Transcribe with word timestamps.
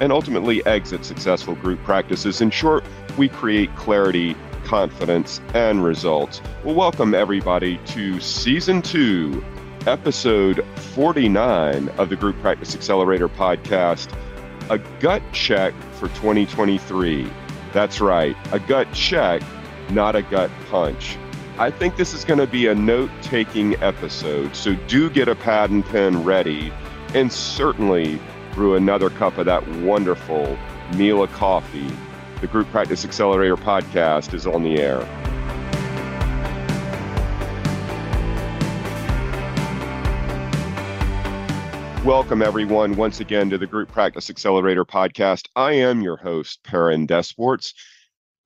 and 0.00 0.12
ultimately 0.12 0.64
exit 0.66 1.04
successful 1.04 1.54
group 1.54 1.82
practices. 1.84 2.40
In 2.40 2.50
short, 2.50 2.84
we 3.16 3.28
create 3.28 3.74
clarity, 3.76 4.36
confidence, 4.64 5.40
and 5.54 5.84
results. 5.84 6.40
Well, 6.64 6.74
welcome 6.74 7.14
everybody 7.14 7.78
to 7.86 8.20
season 8.20 8.82
two, 8.82 9.44
episode 9.86 10.64
49 10.76 11.88
of 11.90 12.08
the 12.08 12.16
Group 12.16 12.40
Practice 12.40 12.74
Accelerator 12.74 13.28
podcast 13.28 14.12
a 14.70 14.78
gut 15.00 15.22
check 15.32 15.74
for 15.92 16.08
2023. 16.08 17.30
That's 17.72 18.00
right, 18.00 18.36
a 18.52 18.58
gut 18.58 18.92
check, 18.92 19.42
not 19.90 20.16
a 20.16 20.22
gut 20.22 20.50
punch. 20.70 21.16
I 21.58 21.70
think 21.70 21.96
this 21.96 22.12
is 22.12 22.24
going 22.24 22.40
to 22.40 22.46
be 22.46 22.66
a 22.66 22.74
note 22.74 23.10
taking 23.22 23.80
episode, 23.82 24.56
so 24.56 24.74
do 24.88 25.08
get 25.08 25.28
a 25.28 25.34
pad 25.34 25.70
and 25.70 25.84
pen 25.84 26.24
ready 26.24 26.72
and 27.14 27.32
certainly 27.32 28.20
brew 28.56 28.74
another 28.74 29.10
cup 29.10 29.36
of 29.36 29.44
that 29.44 29.68
wonderful 29.82 30.58
Mila 30.94 31.28
coffee. 31.28 31.92
The 32.40 32.46
Group 32.46 32.66
Practice 32.70 33.04
Accelerator 33.04 33.56
podcast 33.58 34.32
is 34.32 34.46
on 34.46 34.62
the 34.62 34.80
air. 34.80 35.00
Welcome, 42.02 42.40
everyone, 42.40 42.96
once 42.96 43.20
again 43.20 43.50
to 43.50 43.58
the 43.58 43.66
Group 43.66 43.90
Practice 43.92 44.30
Accelerator 44.30 44.86
podcast. 44.86 45.48
I 45.54 45.72
am 45.72 46.00
your 46.00 46.16
host, 46.16 46.62
Perrin 46.64 47.06
Desports. 47.06 47.74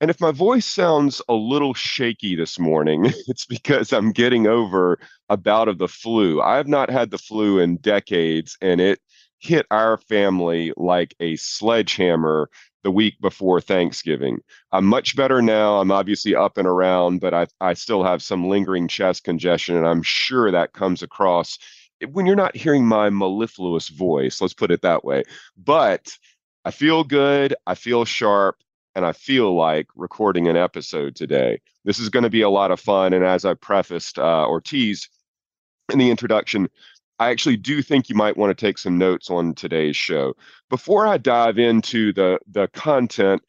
And 0.00 0.11
if 0.11 0.20
my 0.20 0.33
voice 0.33 0.66
sounds 0.66 1.22
a 1.28 1.34
little 1.34 1.75
shaky 1.75 2.34
this 2.34 2.58
morning, 2.58 3.05
it's 3.28 3.47
because 3.47 3.92
I'm 3.92 4.11
getting 4.11 4.48
over 4.48 4.98
a 5.28 5.36
bout 5.36 5.69
of 5.69 5.78
the 5.78 5.86
flu. 5.86 6.42
I 6.42 6.56
have 6.56 6.66
not 6.66 6.91
had 6.91 7.12
the 7.12 7.19
flu 7.19 7.61
in 7.61 7.77
decades, 7.77 8.58
and 8.61 8.81
it 8.81 8.98
hit 9.41 9.66
our 9.70 9.96
family 9.96 10.72
like 10.77 11.14
a 11.19 11.34
sledgehammer 11.36 12.48
the 12.83 12.91
week 12.91 13.20
before 13.20 13.60
Thanksgiving. 13.60 14.38
I'm 14.72 14.86
much 14.86 15.16
better 15.16 15.42
now. 15.42 15.80
I'm 15.80 15.91
obviously 15.91 16.34
up 16.34 16.56
and 16.56 16.69
around, 16.69 17.20
but 17.20 17.34
I, 17.34 17.47
I 17.60 17.74
still 17.74 18.05
have 18.05 18.22
some 18.22 18.48
lingering 18.48 18.88
chest 18.88 19.24
congestion, 19.24 19.77
and 19.77 19.86
I'm 19.86 20.02
sure 20.02 20.50
that 20.50 20.72
comes 20.72 21.02
across 21.02 21.58
when 22.12 22.27
you're 22.27 22.36
not 22.36 22.56
hearing 22.56 22.86
my 22.86 23.10
mellifluous 23.10 23.88
voice. 23.88 24.41
Let's 24.41 24.55
put 24.55 24.70
it 24.70 24.82
that 24.82 25.05
way. 25.05 25.24
But 25.56 26.16
I 26.64 26.70
feel 26.70 27.04
good. 27.04 27.54
I 27.66 27.75
feel 27.75 28.04
sharp. 28.04 28.56
And 28.97 29.06
I 29.06 29.12
feel 29.12 29.54
like 29.54 29.86
recording 29.94 30.48
an 30.48 30.56
episode 30.56 31.14
today. 31.14 31.60
This 31.84 32.00
is 32.00 32.08
going 32.08 32.25
to 32.25 32.30
be 32.30 32.42
a 32.42 32.50
lot 32.50 32.72
of 32.72 32.80
fun. 32.80 33.12
And 33.12 33.25
as 33.25 33.44
I 33.44 33.54
prefaced 33.54 34.19
uh, 34.19 34.44
or 34.47 34.60
teased 34.60 35.08
in 35.92 35.98
the 35.98 36.10
introduction, 36.10 36.69
I 37.20 37.28
actually 37.28 37.58
do 37.58 37.82
think 37.82 38.08
you 38.08 38.16
might 38.16 38.38
want 38.38 38.56
to 38.56 38.66
take 38.66 38.78
some 38.78 38.96
notes 38.96 39.30
on 39.30 39.54
today's 39.54 39.94
show. 39.94 40.34
Before 40.70 41.06
I 41.06 41.18
dive 41.18 41.58
into 41.58 42.14
the 42.14 42.41
the 42.50 42.66
content, 42.69 43.42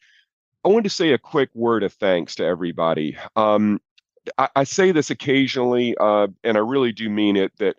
I 0.62 0.68
want 0.68 0.84
to 0.84 0.90
say 0.90 1.12
a 1.12 1.18
quick 1.18 1.48
word 1.54 1.82
of 1.82 1.94
thanks 1.94 2.34
to 2.36 2.44
everybody. 2.44 3.16
Um, 3.34 3.80
I, 4.36 4.50
I, 4.54 4.64
say 4.64 4.92
this 4.92 5.10
occasionally, 5.10 5.96
uh, 5.98 6.28
and 6.44 6.58
I 6.58 6.60
really 6.60 6.92
do 6.92 7.08
mean 7.08 7.36
it. 7.36 7.56
That 7.56 7.76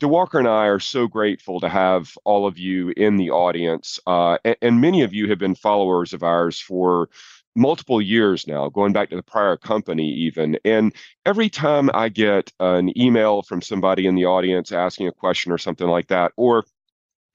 Diwakar 0.00 0.40
and 0.40 0.48
I 0.48 0.66
are 0.66 0.80
so 0.80 1.06
grateful 1.06 1.60
to 1.60 1.68
have 1.68 2.18
all 2.24 2.44
of 2.44 2.58
you 2.58 2.92
in 2.96 3.16
the 3.16 3.30
audience, 3.30 4.00
uh, 4.08 4.36
and, 4.44 4.56
and 4.60 4.80
many 4.80 5.02
of 5.02 5.14
you 5.14 5.28
have 5.30 5.38
been 5.38 5.54
followers 5.54 6.12
of 6.12 6.24
ours 6.24 6.58
for 6.58 7.08
multiple 7.56 8.00
years 8.00 8.46
now, 8.46 8.68
going 8.68 8.92
back 8.92 9.10
to 9.10 9.16
the 9.16 9.22
prior 9.22 9.56
company, 9.56 10.08
even. 10.08 10.58
And 10.64 10.94
every 11.26 11.50
time 11.50 11.90
I 11.94 12.08
get 12.08 12.52
an 12.60 12.96
email 12.98 13.42
from 13.42 13.62
somebody 13.62 14.06
in 14.06 14.14
the 14.14 14.26
audience 14.26 14.72
asking 14.72 15.08
a 15.08 15.12
question 15.12 15.52
or 15.52 15.58
something 15.58 15.88
like 15.88 16.08
that, 16.08 16.32
or 16.36 16.64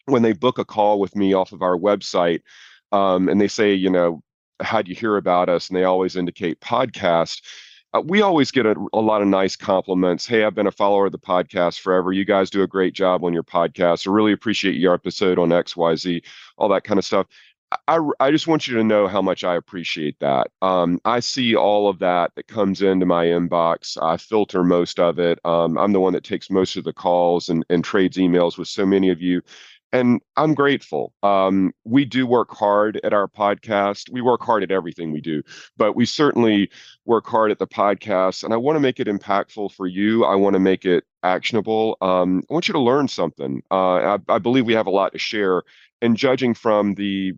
when 0.06 0.22
they 0.22 0.34
book 0.34 0.58
a 0.58 0.66
call 0.66 1.00
with 1.00 1.16
me 1.16 1.34
off 1.34 1.52
of 1.52 1.62
our 1.62 1.78
website 1.78 2.42
um, 2.92 3.28
and 3.28 3.42
they 3.42 3.48
say, 3.48 3.74
you 3.74 3.90
know, 3.90 4.22
how'd 4.62 4.88
you 4.88 4.96
hear 4.96 5.18
about 5.18 5.50
us? 5.50 5.70
And 5.70 5.78
they 5.78 5.84
always 5.84 6.16
indicate 6.16 6.62
podcast. 6.62 7.42
Uh, 7.94 8.02
we 8.02 8.22
always 8.22 8.52
get 8.52 8.66
a, 8.66 8.76
a, 8.94 9.00
lot 9.00 9.22
of 9.22 9.28
nice 9.28 9.56
compliments. 9.56 10.26
Hey, 10.26 10.44
I've 10.44 10.56
been 10.56 10.68
a 10.68 10.72
follower 10.72 11.06
of 11.06 11.12
the 11.12 11.20
podcast 11.20 11.80
forever. 11.80 12.12
You 12.12 12.26
guys 12.26 12.50
do 12.50 12.62
a 12.62 12.68
great 12.68 12.94
job 12.94 13.24
on 13.24 13.34
your 13.34 13.44
podcast. 13.44 14.08
I 14.08 14.12
really 14.12 14.34
appreciate 14.34 14.76
your 14.76 14.94
episode 14.94 15.40
on 15.40 15.50
XYZ, 15.50 16.22
all 16.58 16.70
that 16.70 16.84
kind 16.84 16.98
of 16.98 17.06
stuff. 17.06 17.28
I, 17.88 18.00
I 18.20 18.32
just 18.32 18.48
want 18.48 18.68
you 18.68 18.76
to 18.78 18.84
know 18.84 19.08
how 19.08 19.22
much 19.22 19.44
I 19.44 19.56
appreciate 19.56 20.20
that. 20.20 20.48
Um, 20.62 21.00
I 21.04 21.20
see 21.20 21.56
all 21.56 21.90
of 21.90 22.00
that 22.00 22.32
that 22.36 22.48
comes 22.48 22.82
into 22.82 23.06
my 23.06 23.26
inbox. 23.26 24.02
I 24.02 24.18
filter 24.18 24.64
most 24.64 25.00
of 25.00 25.20
it. 25.20 25.40
Um, 25.46 25.78
I'm 25.78 25.92
the 25.92 26.00
one 26.00 26.14
that 26.14 26.24
takes 26.24 26.50
most 26.50 26.78
of 26.78 26.84
the 26.84 26.94
calls 26.94 27.50
and, 27.50 27.66
and 27.70 27.84
trades 27.84 28.18
emails 28.18 28.58
with 28.58 28.68
so 28.68 28.86
many 28.86 29.10
of 29.10 29.22
you. 29.22 29.42
And 29.92 30.22
I'm 30.36 30.54
grateful. 30.54 31.14
Um, 31.24 31.74
we 31.86 32.04
do 32.06 32.28
work 32.28 32.52
hard 32.52 33.00
at 33.04 33.14
our 33.14 33.28
podcast. 33.28 34.10
We 34.12 34.20
work 34.22 34.42
hard 34.44 34.62
at 34.62 34.72
everything 34.72 35.12
we 35.12 35.22
do, 35.22 35.42
but 35.78 35.96
we 35.96 36.06
certainly 36.06 36.70
work 37.06 37.26
hard 37.28 37.50
at 37.50 37.60
the 37.60 37.68
podcast. 37.68 38.44
And 38.44 38.54
I 38.54 38.58
want 38.58 38.76
to 38.76 38.82
make 38.82 39.00
it 39.00 39.08
impactful 39.08 39.72
for 39.72 39.88
you. 39.88 40.26
I 40.26 40.36
want 40.36 40.56
to 40.56 40.60
make 40.60 40.86
it 40.86 41.06
actionable. 41.24 41.98
Um, 42.02 42.44
I 42.50 42.54
want 42.54 42.68
you 42.68 42.74
to 42.74 42.80
learn 42.80 43.08
something. 43.08 43.64
Uh, 43.72 44.18
I, 44.18 44.18
I 44.28 44.38
believe 44.38 44.66
we 44.66 44.74
have 44.74 44.88
a 44.88 44.92
lot 44.92 45.14
to 45.14 45.18
share. 45.18 45.64
And 46.02 46.18
judging 46.18 46.54
from 46.54 46.96
the 46.96 47.34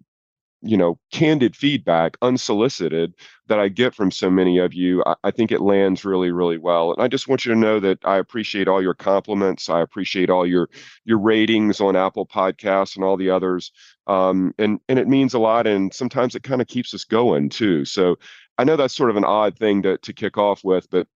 you 0.67 0.77
know 0.77 0.99
candid 1.11 1.55
feedback 1.55 2.17
unsolicited 2.21 3.13
that 3.47 3.59
i 3.59 3.67
get 3.67 3.95
from 3.95 4.11
so 4.11 4.29
many 4.29 4.57
of 4.57 4.73
you 4.73 5.01
I, 5.05 5.15
I, 5.23 5.31
think 5.31 5.51
it 5.51 5.61
lands 5.61 6.03
really 6.03 6.31
really 6.31 6.57
well. 6.57 6.91
And 6.91 7.01
i 7.01 7.07
just 7.07 7.27
want 7.27 7.45
you 7.45 7.53
to 7.53 7.59
know 7.59 7.79
that 7.79 7.99
i 8.03 8.17
appreciate 8.17 8.67
all 8.67 8.81
your 8.81 8.93
compliments. 8.93 9.69
I 9.69 9.81
appreciate 9.81 10.29
all 10.29 10.45
your 10.45 10.69
your 11.05 11.19
ratings 11.19 11.79
on 11.79 11.95
apple 11.95 12.25
podcasts 12.25 12.95
and 12.95 13.05
all 13.05 13.17
the 13.17 13.29
others. 13.29 13.71
Um, 14.07 14.53
and 14.57 14.79
and 14.89 14.99
it 14.99 15.07
means 15.07 15.33
a 15.33 15.39
lot 15.39 15.67
and 15.67 15.93
sometimes 15.93 16.35
it 16.35 16.43
kind 16.43 16.61
of 16.61 16.67
keeps 16.67 16.93
us 16.93 17.05
going 17.05 17.49
too. 17.49 17.85
So 17.85 18.17
i 18.57 18.63
know 18.63 18.75
that's 18.75 18.95
sort 18.95 19.09
of 19.09 19.17
an 19.17 19.25
odd 19.25 19.57
thing 19.57 19.83
to, 19.83 19.97
to 19.99 20.13
kick 20.13 20.37
off 20.37 20.63
with 20.63 20.89
but 20.89 21.07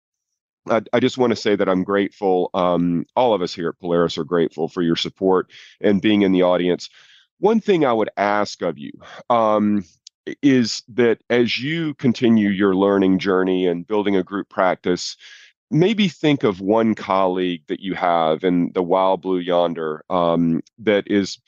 I, 0.70 0.82
I, 0.94 1.00
just 1.00 1.18
want 1.18 1.32
to 1.32 1.36
say 1.36 1.56
that 1.56 1.68
I'm 1.68 1.84
grateful. 1.84 2.52
Um, 2.54 3.06
all 3.16 3.34
of 3.34 3.42
us 3.42 3.52
here 3.52 3.70
at 3.70 3.80
Polaris 3.80 4.20
are 4.20 4.24
grateful 4.24 4.68
for 4.68 4.84
your 4.84 4.96
support 4.96 5.52
and 5.82 6.00
being 6.00 6.22
in 6.22 6.34
the 6.34 6.44
audience 6.44 6.88
one 7.42 7.60
thing 7.60 7.86
I 7.86 7.92
would 7.92 8.10
ask 8.18 8.62
of 8.62 8.78
you 8.78 8.92
um, 9.32 9.84
is 10.44 10.84
that 10.90 11.24
as 11.30 11.60
you 11.60 11.96
continue 11.96 12.50
your 12.50 12.76
learning 12.76 13.18
journey 13.18 13.66
and 13.66 13.86
building 13.86 14.16
a 14.16 14.24
group 14.24 14.48
practice, 14.48 15.18
maybe 15.72 16.08
think 16.08 16.44
of 16.44 16.62
one 16.62 16.94
colleague 16.94 17.64
that 17.68 17.80
you 17.80 17.96
have 17.96 18.44
in 18.44 18.72
the 18.74 18.84
wild 18.84 19.24
blue 19.24 19.40
yonder 19.40 20.04
um, 20.12 20.62
that 20.78 21.04
is 21.08 21.40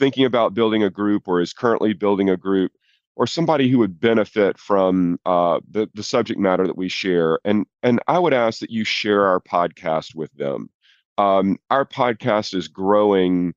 thinking 0.00 0.24
about 0.24 0.52
building 0.52 0.82
a 0.82 0.90
group 0.90 1.28
or 1.28 1.40
is 1.40 1.52
currently 1.52 1.92
building 1.92 2.28
a 2.28 2.36
group 2.36 2.72
or 3.14 3.24
somebody 3.26 3.68
who 3.70 3.78
would 3.78 4.00
benefit 4.00 4.58
from 4.58 5.16
uh, 5.26 5.60
the, 5.70 5.88
the 5.94 6.02
subject 6.02 6.40
matter 6.40 6.66
that 6.66 6.76
we 6.76 6.88
share. 6.88 7.38
And 7.44 7.66
and 7.84 8.00
i 8.08 8.18
would 8.18 8.34
ask 8.34 8.58
that 8.60 8.70
you 8.70 8.82
share 8.82 9.26
our 9.26 9.40
podcast 9.40 10.14
with 10.16 10.32
them. 10.32 10.70
Um, 11.18 11.56
our 11.70 11.86
podcast 11.86 12.52
is 12.52 12.66
growing 12.66 13.54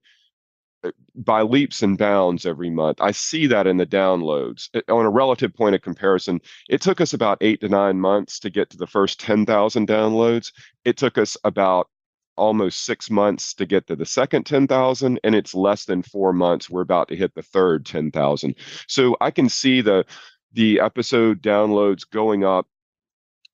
by 1.15 1.41
leaps 1.41 1.81
and 1.83 1.97
bounds 1.97 2.45
every 2.45 2.69
month. 2.69 3.01
I 3.01 3.11
see 3.11 3.47
that 3.47 3.67
in 3.67 3.77
the 3.77 3.85
downloads. 3.85 4.69
On 4.89 5.05
a 5.05 5.09
relative 5.09 5.53
point 5.53 5.75
of 5.75 5.81
comparison, 5.81 6.39
it 6.69 6.81
took 6.81 7.01
us 7.01 7.13
about 7.13 7.37
eight 7.41 7.61
to 7.61 7.69
nine 7.69 7.99
months 7.99 8.39
to 8.39 8.49
get 8.49 8.69
to 8.71 8.77
the 8.77 8.87
first 8.87 9.19
10,000 9.19 9.87
downloads. 9.87 10.51
It 10.85 10.97
took 10.97 11.17
us 11.17 11.35
about 11.43 11.89
almost 12.37 12.85
six 12.85 13.11
months 13.11 13.53
to 13.53 13.65
get 13.65 13.85
to 13.87 13.95
the 13.95 14.05
second 14.05 14.45
10,000, 14.45 15.19
and 15.23 15.35
it's 15.35 15.53
less 15.53 15.85
than 15.85 16.01
four 16.01 16.31
months. 16.31 16.69
We're 16.69 16.81
about 16.81 17.09
to 17.09 17.15
hit 17.15 17.35
the 17.35 17.43
third 17.43 17.85
10,000. 17.85 18.55
So 18.87 19.17
I 19.21 19.31
can 19.31 19.49
see 19.49 19.81
the 19.81 20.05
the 20.53 20.79
episode 20.79 21.43
downloads 21.43 22.09
going 22.09 22.43
up 22.43 22.65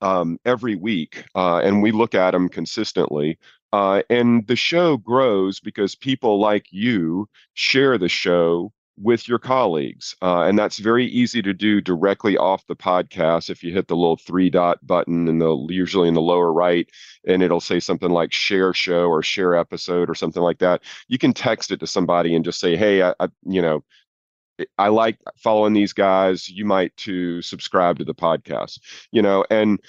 um, 0.02 0.40
every 0.46 0.76
week, 0.76 1.26
uh, 1.36 1.58
and 1.58 1.82
we 1.82 1.92
look 1.92 2.16
at 2.16 2.32
them 2.32 2.48
consistently. 2.48 3.38
Uh, 3.74 4.04
and 4.10 4.48
the 4.48 4.56
show 4.56 4.98
grows 4.98 5.60
because 5.60 5.96
people 5.96 6.40
like 6.40 6.68
you 6.72 7.28
share 7.54 7.98
the 7.98 8.10
show 8.10 8.72
with 8.98 9.28
your 9.28 9.40
colleagues. 9.40 10.16
Uh, 10.22 10.44
and 10.44 10.58
that's 10.58 10.78
very 10.80 11.06
easy 11.06 11.42
to 11.42 11.54
do 11.54 11.82
directly 11.82 12.38
off 12.38 12.66
the 12.68 12.76
podcast. 12.76 13.50
If 13.50 13.64
you 13.64 13.74
hit 13.74 13.88
the 13.88 13.96
little 13.96 14.18
three 14.18 14.50
dot 14.50 14.86
button 14.86 15.28
in 15.28 15.40
the 15.40 15.68
usually 15.70 16.08
in 16.08 16.14
the 16.14 16.22
lower 16.22 16.54
right, 16.54 16.90
and 17.28 17.44
it'll 17.44 17.60
say 17.60 17.80
something 17.80 18.10
like 18.10 18.32
share 18.32 18.74
show 18.74 19.08
or 19.08 19.22
share 19.22 19.56
episode 19.56 20.10
or 20.10 20.16
something 20.16 20.42
like 20.42 20.60
that. 20.60 20.82
You 21.08 21.18
can 21.18 21.34
text 21.34 21.72
it 21.72 21.80
to 21.82 21.88
somebody 21.88 22.36
and 22.36 22.46
just 22.46 22.60
say, 22.60 22.78
hey, 22.78 23.02
I, 23.04 23.14
I 23.20 23.28
you 23.46 23.62
know, 23.62 23.84
I 24.78 24.88
like 24.88 25.18
following 25.36 25.74
these 25.74 25.94
guys. 25.94 26.48
You 26.48 26.66
might 26.66 26.96
to 26.98 27.42
subscribe 27.42 27.98
to 27.98 28.06
the 28.06 28.16
podcast, 28.16 28.80
you 29.12 29.22
know, 29.22 29.44
and 29.50 29.80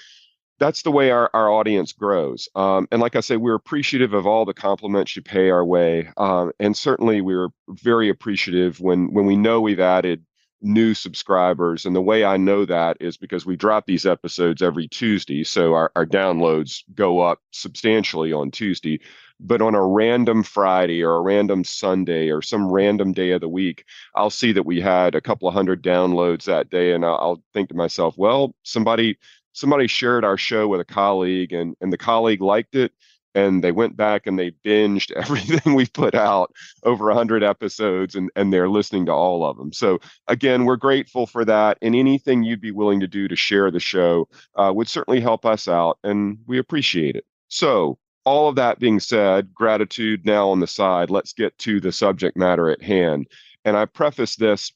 that's 0.59 0.81
the 0.81 0.91
way 0.91 1.11
our, 1.11 1.29
our 1.33 1.49
audience 1.49 1.93
grows. 1.93 2.49
Um, 2.55 2.87
and 2.91 3.01
like 3.01 3.15
I 3.15 3.19
say, 3.19 3.37
we're 3.37 3.55
appreciative 3.55 4.13
of 4.13 4.25
all 4.25 4.45
the 4.45 4.53
compliments 4.53 5.15
you 5.15 5.21
pay 5.21 5.49
our 5.49 5.65
way. 5.65 6.09
Um, 6.17 6.51
and 6.59 6.75
certainly 6.75 7.21
we're 7.21 7.49
very 7.69 8.09
appreciative 8.09 8.79
when 8.79 9.13
when 9.13 9.25
we 9.25 9.35
know 9.35 9.61
we've 9.61 9.79
added 9.79 10.25
new 10.61 10.93
subscribers. 10.93 11.85
And 11.85 11.95
the 11.95 12.01
way 12.01 12.25
I 12.25 12.37
know 12.37 12.65
that 12.65 12.97
is 12.99 13.17
because 13.17 13.45
we 13.45 13.55
drop 13.55 13.85
these 13.85 14.05
episodes 14.05 14.61
every 14.61 14.87
Tuesday. 14.87 15.43
So 15.43 15.73
our, 15.73 15.91
our 15.95 16.05
downloads 16.05 16.83
go 16.95 17.19
up 17.19 17.39
substantially 17.51 18.33
on 18.33 18.51
Tuesday. 18.51 18.99
But 19.39 19.61
on 19.61 19.75
a 19.75 19.85
random 19.85 20.41
Friday 20.41 21.03
or 21.03 21.17
a 21.17 21.21
random 21.21 21.63
Sunday 21.63 22.31
or 22.31 22.41
some 22.41 22.71
random 22.71 23.13
day 23.13 23.31
of 23.31 23.41
the 23.41 23.47
week, 23.47 23.85
I'll 24.15 24.31
see 24.31 24.51
that 24.53 24.65
we 24.65 24.81
had 24.81 25.13
a 25.13 25.21
couple 25.21 25.47
of 25.47 25.53
hundred 25.53 25.83
downloads 25.83 26.45
that 26.45 26.71
day. 26.71 26.93
And 26.93 27.05
I'll, 27.05 27.17
I'll 27.17 27.43
think 27.53 27.69
to 27.69 27.75
myself, 27.75 28.15
well, 28.17 28.55
somebody 28.63 29.19
somebody 29.57 29.87
shared 29.87 30.23
our 30.23 30.37
show 30.37 30.67
with 30.67 30.79
a 30.79 30.85
colleague 30.85 31.51
and 31.51 31.75
and 31.81 31.91
the 31.91 31.97
colleague 31.97 32.41
liked 32.41 32.75
it 32.75 32.91
and 33.33 33.63
they 33.63 33.71
went 33.71 33.97
back 33.97 34.25
and 34.25 34.37
they 34.37 34.51
binged 34.65 35.11
everything 35.15 35.73
we 35.73 35.85
put 35.87 36.15
out 36.15 36.51
over 36.83 37.05
100 37.05 37.43
episodes 37.43 38.15
and, 38.15 38.29
and 38.35 38.53
they're 38.53 38.69
listening 38.69 39.05
to 39.05 39.11
all 39.11 39.43
of 39.43 39.57
them 39.57 39.73
so 39.73 39.99
again 40.27 40.65
we're 40.65 40.75
grateful 40.75 41.25
for 41.25 41.43
that 41.43 41.77
and 41.81 41.95
anything 41.95 42.43
you'd 42.43 42.61
be 42.61 42.71
willing 42.71 42.99
to 42.99 43.07
do 43.07 43.27
to 43.27 43.35
share 43.35 43.71
the 43.71 43.79
show 43.79 44.27
uh, 44.55 44.71
would 44.73 44.87
certainly 44.87 45.19
help 45.19 45.45
us 45.45 45.67
out 45.67 45.97
and 46.03 46.37
we 46.47 46.59
appreciate 46.59 47.15
it. 47.15 47.25
So 47.47 47.97
all 48.25 48.49
of 48.49 48.55
that 48.55 48.79
being 48.79 48.99
said 48.99 49.53
gratitude 49.53 50.25
now 50.25 50.49
on 50.49 50.59
the 50.59 50.67
side 50.67 51.09
let's 51.09 51.33
get 51.33 51.57
to 51.59 51.79
the 51.79 51.91
subject 51.91 52.37
matter 52.37 52.69
at 52.69 52.81
hand. 52.81 53.27
And 53.65 53.75
i 53.75 53.85
preface 53.85 54.35
this 54.35 54.71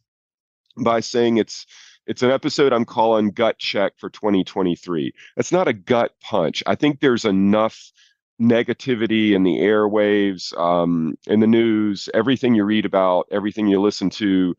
by 0.78 1.02
saying 1.02 1.38
it's 1.38 1.66
it's 2.12 2.24
an 2.24 2.30
episode 2.30 2.74
I'm 2.74 2.84
calling 2.84 3.32
Gut 3.32 3.58
Check 3.58 3.94
for 3.98 4.10
2023. 4.10 5.14
It's 5.38 5.54
not 5.54 5.70
a 5.70 5.74
gut 5.74 6.12
punch. 6.20 6.62
I 6.68 6.76
think 6.76 7.00
there's 7.00 7.24
enough 7.24 7.94
negativity 8.40 9.32
in 9.32 9.44
the 9.44 9.60
airwaves, 9.60 10.54
um, 10.60 11.18
in 11.26 11.40
the 11.40 11.48
news, 11.48 12.10
everything 12.14 12.54
you 12.54 12.66
read 12.66 12.86
about, 12.86 13.30
everything 13.32 13.68
you 13.68 13.80
listen 13.80 14.10
to, 14.10 14.58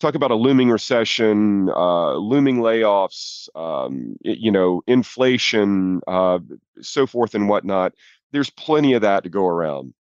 talk 0.00 0.16
about 0.16 0.32
a 0.32 0.34
looming 0.34 0.70
recession, 0.70 1.68
uh, 1.68 2.14
looming 2.14 2.56
layoffs, 2.56 3.48
um, 3.54 4.16
you 4.22 4.50
know, 4.50 4.82
inflation, 4.88 6.00
uh, 6.08 6.40
so 6.80 7.06
forth 7.06 7.36
and 7.36 7.48
whatnot. 7.48 7.94
There's 8.32 8.50
plenty 8.50 8.94
of 8.94 9.02
that 9.02 9.22
to 9.22 9.30
go 9.30 9.46
around. 9.46 9.94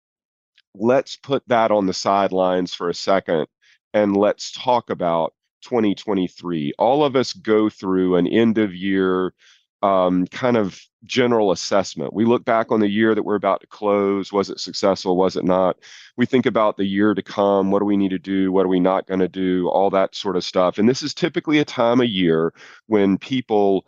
Let's 0.74 1.16
put 1.16 1.46
that 1.48 1.70
on 1.70 1.84
the 1.84 1.92
sidelines 1.92 2.72
for 2.72 2.88
a 2.88 2.94
second 2.94 3.48
and 3.92 4.16
let's 4.16 4.50
talk 4.50 4.88
about 4.88 5.34
2023. 5.66 6.72
All 6.78 7.04
of 7.04 7.16
us 7.16 7.32
go 7.32 7.68
through 7.68 8.14
an 8.14 8.28
end 8.28 8.56
of 8.56 8.72
year 8.72 9.34
um, 9.82 10.26
kind 10.28 10.56
of 10.56 10.80
general 11.04 11.52
assessment. 11.52 12.14
We 12.14 12.24
look 12.24 12.44
back 12.44 12.70
on 12.70 12.80
the 12.80 12.88
year 12.88 13.14
that 13.14 13.24
we're 13.24 13.34
about 13.36 13.60
to 13.60 13.66
close. 13.66 14.32
Was 14.32 14.48
it 14.48 14.60
successful? 14.60 15.16
Was 15.16 15.36
it 15.36 15.44
not? 15.44 15.76
We 16.16 16.24
think 16.24 16.46
about 16.46 16.76
the 16.76 16.84
year 16.84 17.14
to 17.14 17.22
come. 17.22 17.70
What 17.70 17.80
do 17.80 17.84
we 17.84 17.96
need 17.96 18.10
to 18.10 18.18
do? 18.18 18.52
What 18.52 18.64
are 18.64 18.70
we 18.70 18.80
not 18.80 19.06
going 19.06 19.20
to 19.20 19.28
do? 19.28 19.68
All 19.68 19.90
that 19.90 20.14
sort 20.14 20.36
of 20.36 20.44
stuff. 20.44 20.78
And 20.78 20.88
this 20.88 21.02
is 21.02 21.14
typically 21.14 21.58
a 21.58 21.64
time 21.64 22.00
of 22.00 22.08
year 22.08 22.54
when 22.86 23.18
people 23.18 23.86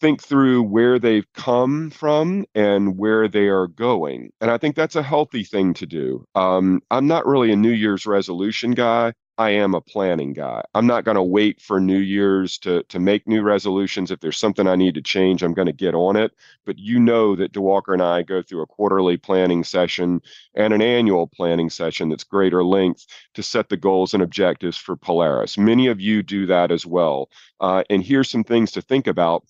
think 0.00 0.22
through 0.22 0.62
where 0.62 0.98
they've 0.98 1.26
come 1.34 1.90
from 1.90 2.46
and 2.54 2.96
where 2.96 3.28
they 3.28 3.48
are 3.48 3.66
going. 3.66 4.30
And 4.40 4.50
I 4.50 4.56
think 4.56 4.76
that's 4.76 4.96
a 4.96 5.02
healthy 5.02 5.44
thing 5.44 5.74
to 5.74 5.86
do. 5.86 6.24
Um, 6.36 6.80
I'm 6.90 7.06
not 7.06 7.26
really 7.26 7.52
a 7.52 7.56
New 7.56 7.72
Year's 7.72 8.06
resolution 8.06 8.72
guy. 8.72 9.12
I 9.38 9.50
am 9.50 9.74
a 9.74 9.80
planning 9.80 10.32
guy. 10.32 10.62
I'm 10.74 10.86
not 10.86 11.04
going 11.04 11.14
to 11.14 11.22
wait 11.22 11.60
for 11.60 11.78
New 11.80 11.98
Year's 11.98 12.58
to 12.58 12.82
to 12.84 12.98
make 12.98 13.26
new 13.28 13.42
resolutions. 13.42 14.10
If 14.10 14.18
there's 14.20 14.36
something 14.36 14.66
I 14.66 14.74
need 14.74 14.94
to 14.96 15.00
change, 15.02 15.42
I'm 15.42 15.54
going 15.54 15.66
to 15.66 15.72
get 15.72 15.94
on 15.94 16.16
it. 16.16 16.32
But 16.66 16.78
you 16.78 16.98
know 16.98 17.36
that 17.36 17.52
Diwakar 17.52 17.92
and 17.94 18.02
I 18.02 18.22
go 18.22 18.42
through 18.42 18.62
a 18.62 18.66
quarterly 18.66 19.16
planning 19.16 19.62
session 19.62 20.20
and 20.54 20.74
an 20.74 20.82
annual 20.82 21.28
planning 21.28 21.70
session 21.70 22.08
that's 22.08 22.24
greater 22.24 22.64
length 22.64 23.06
to 23.34 23.42
set 23.42 23.68
the 23.68 23.76
goals 23.76 24.12
and 24.12 24.22
objectives 24.24 24.76
for 24.76 24.96
Polaris. 24.96 25.56
Many 25.56 25.86
of 25.86 26.00
you 26.00 26.22
do 26.24 26.46
that 26.46 26.72
as 26.72 26.84
well. 26.84 27.30
Uh, 27.60 27.84
and 27.88 28.02
here's 28.02 28.28
some 28.28 28.44
things 28.44 28.72
to 28.72 28.82
think 28.82 29.06
about 29.06 29.44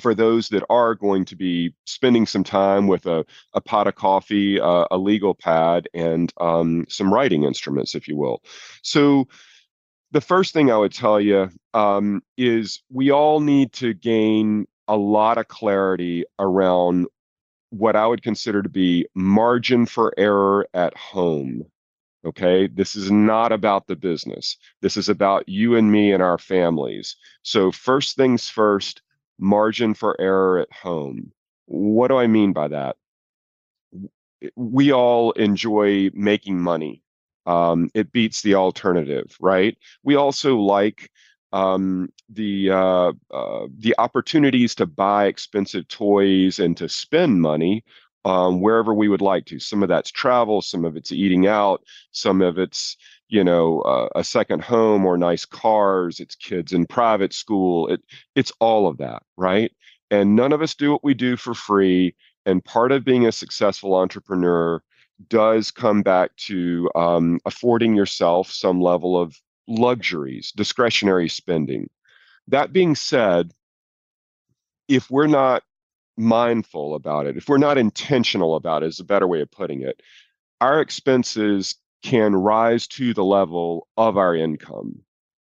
for 0.00 0.14
those 0.14 0.48
that 0.48 0.64
are 0.68 0.94
going 0.94 1.24
to 1.26 1.36
be 1.36 1.74
spending 1.86 2.26
some 2.26 2.44
time 2.44 2.86
with 2.86 3.06
a, 3.06 3.24
a 3.54 3.60
pot 3.60 3.86
of 3.86 3.94
coffee, 3.94 4.60
uh, 4.60 4.86
a 4.90 4.98
legal 4.98 5.34
pad, 5.34 5.88
and 5.94 6.32
um, 6.40 6.84
some 6.88 7.12
writing 7.12 7.44
instruments, 7.44 7.94
if 7.94 8.06
you 8.08 8.16
will. 8.16 8.42
So, 8.82 9.28
the 10.10 10.20
first 10.22 10.54
thing 10.54 10.70
I 10.70 10.76
would 10.78 10.92
tell 10.92 11.20
you 11.20 11.50
um, 11.74 12.22
is 12.38 12.82
we 12.90 13.10
all 13.10 13.40
need 13.40 13.74
to 13.74 13.92
gain 13.92 14.66
a 14.86 14.96
lot 14.96 15.36
of 15.36 15.48
clarity 15.48 16.24
around 16.38 17.06
what 17.70 17.94
I 17.94 18.06
would 18.06 18.22
consider 18.22 18.62
to 18.62 18.70
be 18.70 19.06
margin 19.14 19.84
for 19.84 20.14
error 20.16 20.66
at 20.72 20.96
home. 20.96 21.64
Okay, 22.24 22.66
this 22.66 22.96
is 22.96 23.10
not 23.10 23.52
about 23.52 23.86
the 23.86 23.96
business. 23.96 24.56
This 24.80 24.96
is 24.96 25.08
about 25.08 25.48
you 25.48 25.76
and 25.76 25.92
me 25.92 26.12
and 26.12 26.22
our 26.22 26.38
families. 26.38 27.16
So, 27.42 27.70
first 27.70 28.16
things 28.16 28.48
first, 28.48 29.02
margin 29.38 29.94
for 29.94 30.20
error 30.20 30.58
at 30.58 30.72
home. 30.72 31.32
What 31.66 32.08
do 32.08 32.16
I 32.16 32.26
mean 32.26 32.52
by 32.52 32.68
that? 32.68 32.96
We 34.56 34.92
all 34.92 35.32
enjoy 35.32 36.10
making 36.14 36.60
money. 36.60 37.02
Um, 37.46 37.90
it 37.94 38.12
beats 38.12 38.42
the 38.42 38.54
alternative, 38.54 39.36
right? 39.40 39.76
We 40.02 40.16
also 40.16 40.56
like 40.56 41.10
um, 41.52 42.12
the 42.28 42.70
uh, 42.70 43.12
uh, 43.30 43.66
the 43.78 43.94
opportunities 43.98 44.74
to 44.76 44.86
buy 44.86 45.26
expensive 45.26 45.88
toys 45.88 46.58
and 46.58 46.76
to 46.76 46.88
spend 46.88 47.40
money 47.40 47.84
um, 48.24 48.60
wherever 48.60 48.92
we 48.92 49.08
would 49.08 49.20
like 49.20 49.46
to. 49.46 49.58
Some 49.58 49.82
of 49.82 49.88
that's 49.88 50.10
travel, 50.10 50.62
some 50.62 50.84
of 50.84 50.96
it's 50.96 51.12
eating 51.12 51.46
out, 51.46 51.82
some 52.12 52.42
of 52.42 52.58
it's 52.58 52.96
you 53.28 53.44
know 53.44 53.80
uh, 53.82 54.08
a 54.16 54.24
second 54.24 54.62
home 54.62 55.04
or 55.04 55.16
nice 55.16 55.44
cars 55.44 56.20
it's 56.20 56.34
kids 56.34 56.72
in 56.72 56.86
private 56.86 57.32
school 57.32 57.88
it 57.88 58.00
it's 58.34 58.52
all 58.60 58.88
of 58.88 58.96
that 58.98 59.22
right 59.36 59.72
and 60.10 60.34
none 60.34 60.52
of 60.52 60.62
us 60.62 60.74
do 60.74 60.90
what 60.90 61.04
we 61.04 61.14
do 61.14 61.36
for 61.36 61.54
free 61.54 62.14
and 62.46 62.64
part 62.64 62.92
of 62.92 63.04
being 63.04 63.26
a 63.26 63.32
successful 63.32 63.94
entrepreneur 63.94 64.82
does 65.28 65.70
come 65.70 66.02
back 66.02 66.34
to 66.36 66.88
um, 66.94 67.40
affording 67.44 67.94
yourself 67.94 68.50
some 68.50 68.80
level 68.80 69.20
of 69.20 69.36
luxuries 69.66 70.52
discretionary 70.52 71.28
spending 71.28 71.88
that 72.46 72.72
being 72.72 72.94
said 72.94 73.52
if 74.88 75.10
we're 75.10 75.26
not 75.26 75.62
mindful 76.18 76.94
about 76.94 77.26
it 77.26 77.36
if 77.36 77.48
we're 77.48 77.58
not 77.58 77.78
intentional 77.78 78.56
about 78.56 78.82
it 78.82 78.86
is 78.86 79.00
a 79.00 79.04
better 79.04 79.26
way 79.26 79.40
of 79.40 79.50
putting 79.50 79.82
it 79.82 80.02
our 80.60 80.80
expenses 80.80 81.76
can 82.02 82.34
rise 82.34 82.86
to 82.86 83.12
the 83.14 83.24
level 83.24 83.88
of 83.96 84.16
our 84.16 84.34
income. 84.34 85.00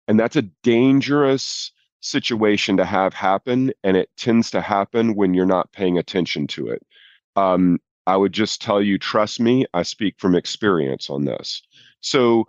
And 0.09 0.19
that's 0.19 0.37
a 0.37 0.43
dangerous 0.63 1.73
situation 2.01 2.77
to 2.77 2.85
have 2.85 3.15
happen. 3.15 3.73
And 3.85 3.97
it 3.97 4.11
tends 4.17 4.51
to 4.51 4.61
happen 4.61 5.15
when 5.15 5.35
you're 5.35 5.47
not 5.47 5.73
paying 5.73 5.99
attention 5.99 6.47
to 6.49 6.69
it. 6.69 6.85
Um, 7.37 7.79
I 8.07 8.17
would 8.17 8.33
just 8.33 8.61
tell 8.61 8.83
you, 8.83 8.99
trust 8.99 9.41
me, 9.41 9.65
I 9.73 9.83
speak 9.85 10.17
from 10.19 10.35
experience 10.35 11.09
on 11.09 11.25
this. 11.25 11.63
So, 12.01 12.49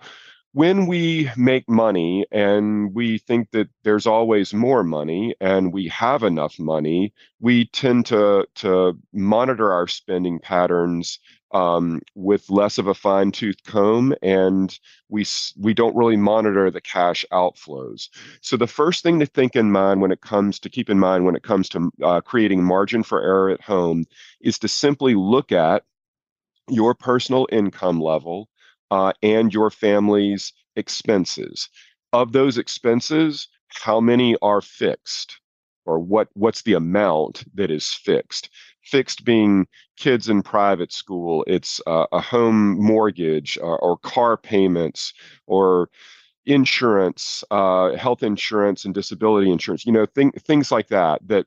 when 0.53 0.85
we 0.85 1.29
make 1.35 1.67
money 1.67 2.25
and 2.31 2.93
we 2.93 3.17
think 3.17 3.49
that 3.51 3.67
there's 3.83 4.05
always 4.05 4.53
more 4.53 4.83
money 4.83 5.35
and 5.41 5.73
we 5.73 5.87
have 5.87 6.21
enough 6.21 6.59
money, 6.59 7.11
we 7.39 7.65
tend 7.65 8.05
to 8.05 8.45
to 8.55 8.97
monitor 9.13 9.71
our 9.73 9.87
spending 9.87 10.39
patterns 10.39 11.17
um, 11.53 12.01
with 12.15 12.49
less 12.49 12.77
of 12.77 12.87
a 12.87 12.93
fine 12.93 13.31
tooth 13.31 13.63
comb, 13.65 14.13
and 14.21 14.79
we 15.09 15.25
we 15.59 15.73
don't 15.73 15.95
really 15.95 16.17
monitor 16.17 16.69
the 16.69 16.81
cash 16.81 17.25
outflows. 17.31 18.09
So 18.41 18.55
the 18.55 18.67
first 18.67 19.01
thing 19.01 19.19
to 19.19 19.25
think 19.25 19.55
in 19.55 19.71
mind 19.71 20.01
when 20.01 20.11
it 20.11 20.21
comes 20.21 20.59
to 20.59 20.69
keep 20.69 20.89
in 20.89 20.99
mind 20.99 21.25
when 21.25 21.35
it 21.35 21.43
comes 21.43 21.67
to 21.69 21.91
uh, 22.03 22.21
creating 22.21 22.63
margin 22.63 23.01
for 23.01 23.21
error 23.21 23.49
at 23.49 23.61
home 23.61 24.05
is 24.39 24.59
to 24.59 24.67
simply 24.67 25.15
look 25.15 25.51
at 25.51 25.83
your 26.69 26.93
personal 26.93 27.47
income 27.51 27.99
level 27.99 28.49
uh, 28.93 29.13
and 29.23 29.53
your 29.53 29.69
family's 29.69 30.53
expenses. 30.75 31.69
Of 32.13 32.31
those 32.31 32.57
expenses, 32.57 33.47
how 33.69 33.99
many 33.99 34.35
are 34.41 34.61
fixed? 34.61 35.39
or 35.85 35.99
what 35.99 36.29
what's 36.33 36.61
the 36.63 36.73
amount 36.73 37.43
that 37.55 37.71
is 37.71 37.93
fixed 37.93 38.49
fixed 38.83 39.23
being 39.25 39.67
kids 39.97 40.29
in 40.29 40.41
private 40.41 40.91
school 40.91 41.43
it's 41.47 41.81
uh, 41.87 42.05
a 42.11 42.19
home 42.19 42.77
mortgage 42.81 43.57
uh, 43.61 43.75
or 43.75 43.97
car 43.97 44.37
payments 44.37 45.13
or 45.47 45.89
insurance 46.45 47.43
uh, 47.51 47.95
health 47.95 48.23
insurance 48.23 48.85
and 48.85 48.93
disability 48.93 49.51
insurance 49.51 49.85
you 49.85 49.91
know 49.91 50.05
th- 50.05 50.33
things 50.45 50.71
like 50.71 50.87
that 50.87 51.25
that 51.27 51.45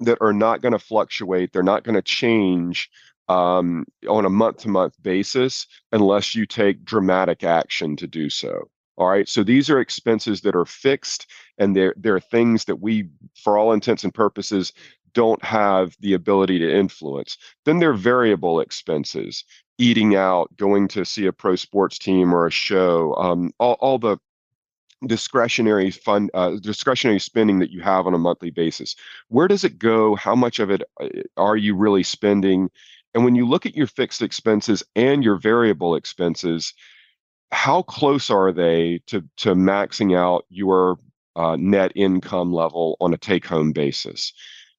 that 0.00 0.18
are 0.20 0.32
not 0.32 0.60
going 0.60 0.72
to 0.72 0.78
fluctuate 0.78 1.52
they're 1.52 1.62
not 1.62 1.84
going 1.84 1.94
to 1.94 2.02
change 2.02 2.90
um, 3.28 3.84
on 4.08 4.24
a 4.24 4.30
month 4.30 4.58
to 4.58 4.68
month 4.68 4.94
basis 5.02 5.66
unless 5.92 6.34
you 6.34 6.46
take 6.46 6.84
dramatic 6.84 7.44
action 7.44 7.96
to 7.96 8.06
do 8.06 8.28
so 8.28 8.68
All 8.96 9.08
right. 9.08 9.28
So 9.28 9.42
these 9.42 9.70
are 9.70 9.80
expenses 9.80 10.42
that 10.42 10.54
are 10.54 10.66
fixed 10.66 11.26
and 11.58 11.74
they're, 11.74 11.94
they're 11.96 12.20
things 12.20 12.66
that 12.66 12.76
we, 12.76 13.08
for 13.34 13.56
all 13.56 13.72
intents 13.72 14.04
and 14.04 14.12
purposes, 14.12 14.72
don't 15.14 15.42
have 15.44 15.96
the 16.00 16.14
ability 16.14 16.58
to 16.58 16.74
influence. 16.74 17.36
Then 17.64 17.78
there 17.78 17.90
are 17.90 17.94
variable 17.94 18.60
expenses, 18.60 19.44
eating 19.78 20.14
out, 20.16 20.54
going 20.56 20.88
to 20.88 21.04
see 21.04 21.26
a 21.26 21.32
pro 21.32 21.56
sports 21.56 21.98
team 21.98 22.34
or 22.34 22.46
a 22.46 22.50
show, 22.50 23.14
um, 23.16 23.52
all, 23.58 23.76
all 23.80 23.98
the 23.98 24.18
discretionary 25.06 25.90
fund 25.90 26.30
uh, 26.34 26.56
discretionary 26.60 27.18
spending 27.18 27.58
that 27.58 27.70
you 27.70 27.80
have 27.80 28.06
on 28.06 28.14
a 28.14 28.18
monthly 28.18 28.50
basis 28.50 28.94
where 29.28 29.48
does 29.48 29.64
it 29.64 29.76
go 29.76 30.14
how 30.14 30.34
much 30.34 30.60
of 30.60 30.70
it 30.70 30.82
uh, 31.00 31.08
are 31.36 31.56
you 31.56 31.74
really 31.74 32.04
spending 32.04 32.70
and 33.14 33.24
when 33.24 33.34
you 33.34 33.46
look 33.46 33.66
at 33.66 33.76
your 33.76 33.86
fixed 33.86 34.22
expenses 34.22 34.82
and 34.96 35.24
your 35.24 35.36
variable 35.36 35.94
expenses 35.94 36.74
how 37.50 37.82
close 37.82 38.30
are 38.30 38.52
they 38.52 39.00
to 39.06 39.22
to 39.36 39.54
maxing 39.54 40.16
out 40.16 40.44
your 40.48 40.96
uh, 41.36 41.56
net 41.58 41.92
income 41.94 42.52
level 42.52 42.96
on 43.00 43.14
a 43.14 43.18
take 43.18 43.46
home 43.46 43.72
basis 43.72 44.32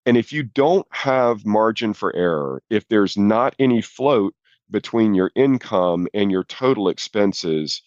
and 0.06 0.18
if 0.18 0.34
you 0.34 0.44
don't 0.44 0.88
have 0.92 1.46
margin 1.46 1.94
for 1.94 2.16
error 2.16 2.62
if 2.70 2.88
there's 2.88 3.18
not 3.18 3.56
any 3.60 3.82
float 3.82 4.34
between 4.72 5.14
your 5.14 5.32
income 5.36 6.08
and 6.14 6.32
your 6.32 6.44
total 6.46 6.90
expenses 6.90 7.82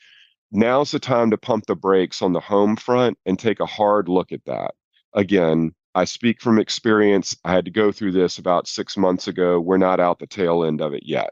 now's 0.53 0.91
the 0.91 0.99
time 0.99 1.31
to 1.31 1.37
pump 1.37 1.67
the 1.67 1.76
brakes 1.76 2.23
on 2.23 2.33
the 2.33 2.41
home 2.41 2.76
front 2.76 3.19
and 3.26 3.38
take 3.38 3.61
a 3.61 3.67
hard 3.67 4.09
look 4.09 4.33
at 4.33 4.45
that. 4.47 4.75
Again, 5.15 5.75
I 5.97 6.05
speak 6.05 6.43
from 6.43 6.59
experience. 6.59 7.35
I 7.43 7.53
had 7.53 7.65
to 7.65 7.71
go 7.71 7.91
through 7.91 8.12
this 8.12 8.37
about 8.37 8.69
six 8.69 8.99
months 8.99 9.29
ago. 9.29 9.59
We're 9.59 9.79
not 9.79 9.99
out 9.99 10.19
the 10.19 10.26
tail 10.26 10.62
end 10.62 10.83
of 10.83 10.93
it 10.93 11.05
yet. 11.07 11.31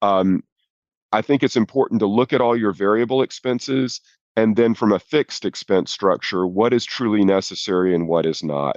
Um, 0.00 0.42
I 1.12 1.20
think 1.20 1.42
it's 1.42 1.56
important 1.56 2.00
to 2.00 2.06
look 2.06 2.32
at 2.32 2.40
all 2.40 2.56
your 2.56 2.72
variable 2.72 3.20
expenses 3.20 4.00
and 4.36 4.56
then 4.56 4.72
from 4.74 4.92
a 4.92 4.98
fixed 4.98 5.44
expense 5.44 5.90
structure, 5.90 6.46
what 6.46 6.72
is 6.72 6.86
truly 6.86 7.26
necessary 7.26 7.94
and 7.94 8.08
what 8.08 8.24
is 8.24 8.42
not. 8.42 8.76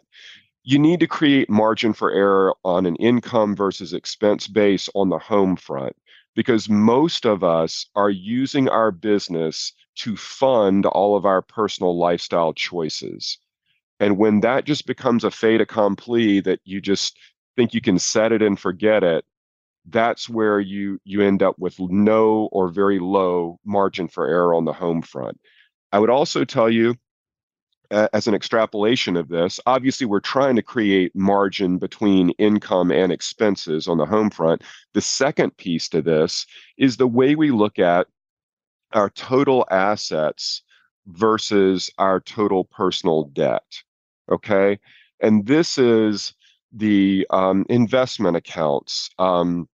You 0.66 0.78
need 0.78 1.00
to 1.00 1.08
create 1.08 1.50
margin 1.50 1.94
for 1.94 2.12
error 2.12 2.54
on 2.66 2.86
an 2.86 2.98
income 2.98 3.56
versus 3.56 3.94
expense 3.94 4.48
base 4.48 4.90
on 4.94 5.08
the 5.08 5.20
home 5.20 5.56
front 5.56 5.96
because 6.36 6.68
most 6.68 7.26
of 7.26 7.46
us 7.46 7.86
are 7.96 8.10
using 8.10 8.68
our 8.68 8.92
business 8.92 9.72
to 10.00 10.18
fund 10.18 10.86
all 10.86 11.16
of 11.16 11.26
our 11.26 11.42
personal 11.42 11.98
lifestyle 11.98 12.52
choices. 12.52 13.38
And 14.00 14.18
when 14.18 14.42
that 14.42 14.66
just 14.66 14.86
becomes 14.86 15.24
a 15.24 15.32
fait 15.32 15.62
accompli 15.62 16.40
that 16.42 16.60
you 16.66 16.82
just 16.82 17.18
think 17.56 17.74
you 17.74 17.82
can 17.82 18.00
set 18.00 18.32
it 18.32 18.42
and 18.42 18.60
forget 18.60 19.04
it, 19.04 19.26
that's 19.88 20.30
where 20.30 20.60
you 20.60 21.00
you 21.04 21.22
end 21.22 21.44
up 21.44 21.60
with 21.60 21.80
no 21.80 22.48
or 22.52 22.70
very 22.70 23.00
low 23.00 23.60
margin 23.66 24.08
for 24.08 24.28
error 24.28 24.54
on 24.54 24.66
the 24.66 24.74
home 24.74 25.02
front. 25.02 25.40
I 25.92 26.00
would 26.00 26.10
also 26.10 26.46
tell 26.46 26.70
you 26.70 26.96
as 27.92 28.28
an 28.28 28.34
extrapolation 28.34 29.16
of 29.16 29.28
this, 29.28 29.60
obviously 29.66 30.08
we're 30.08 30.20
trying 30.20 30.56
to 30.56 30.64
create 30.64 31.16
margin 31.16 31.78
between 31.78 32.32
income 32.32 32.92
and 32.92 33.12
expenses 33.12 33.88
on 33.88 33.98
the 33.98 34.06
home 34.06 34.32
front. 34.32 34.64
The 34.94 35.02
second 35.02 35.56
piece 35.58 35.90
to 35.90 36.02
this 36.02 36.48
is 36.78 36.98
the 36.98 37.08
way 37.08 37.36
we 37.36 37.52
look 37.52 37.78
at 37.78 38.08
our 38.94 39.10
total 39.12 39.68
assets 39.70 40.64
versus 41.08 41.90
our 41.98 42.20
total 42.20 42.64
personal 42.66 43.26
debt. 43.26 43.64
Okay. 44.32 44.80
And 45.22 45.46
this 45.46 45.78
is 45.78 46.34
the 46.72 47.26
um, 47.30 47.66
investment 47.70 48.36
accounts. 48.38 49.10
Um, 49.20 49.68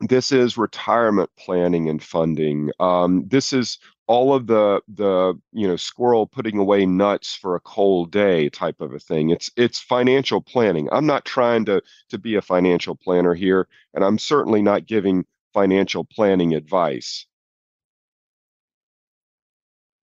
this 0.00 0.32
is 0.32 0.56
retirement 0.56 1.30
planning 1.38 1.88
and 1.88 2.02
funding. 2.02 2.70
Um, 2.80 3.26
this 3.28 3.52
is 3.52 3.78
all 4.10 4.34
of 4.34 4.48
the 4.48 4.82
the 4.88 5.38
you 5.52 5.68
know 5.68 5.76
squirrel 5.76 6.26
putting 6.26 6.58
away 6.58 6.84
nuts 6.84 7.36
for 7.36 7.54
a 7.54 7.60
cold 7.60 8.10
day 8.10 8.48
type 8.48 8.80
of 8.80 8.92
a 8.92 8.98
thing 8.98 9.30
it's 9.30 9.52
it's 9.56 9.78
financial 9.78 10.40
planning 10.40 10.88
i'm 10.90 11.06
not 11.06 11.24
trying 11.24 11.64
to 11.64 11.80
to 12.08 12.18
be 12.18 12.34
a 12.34 12.42
financial 12.42 12.96
planner 12.96 13.34
here 13.34 13.68
and 13.94 14.02
i'm 14.02 14.18
certainly 14.18 14.62
not 14.62 14.84
giving 14.84 15.24
financial 15.54 16.02
planning 16.04 16.54
advice 16.54 17.24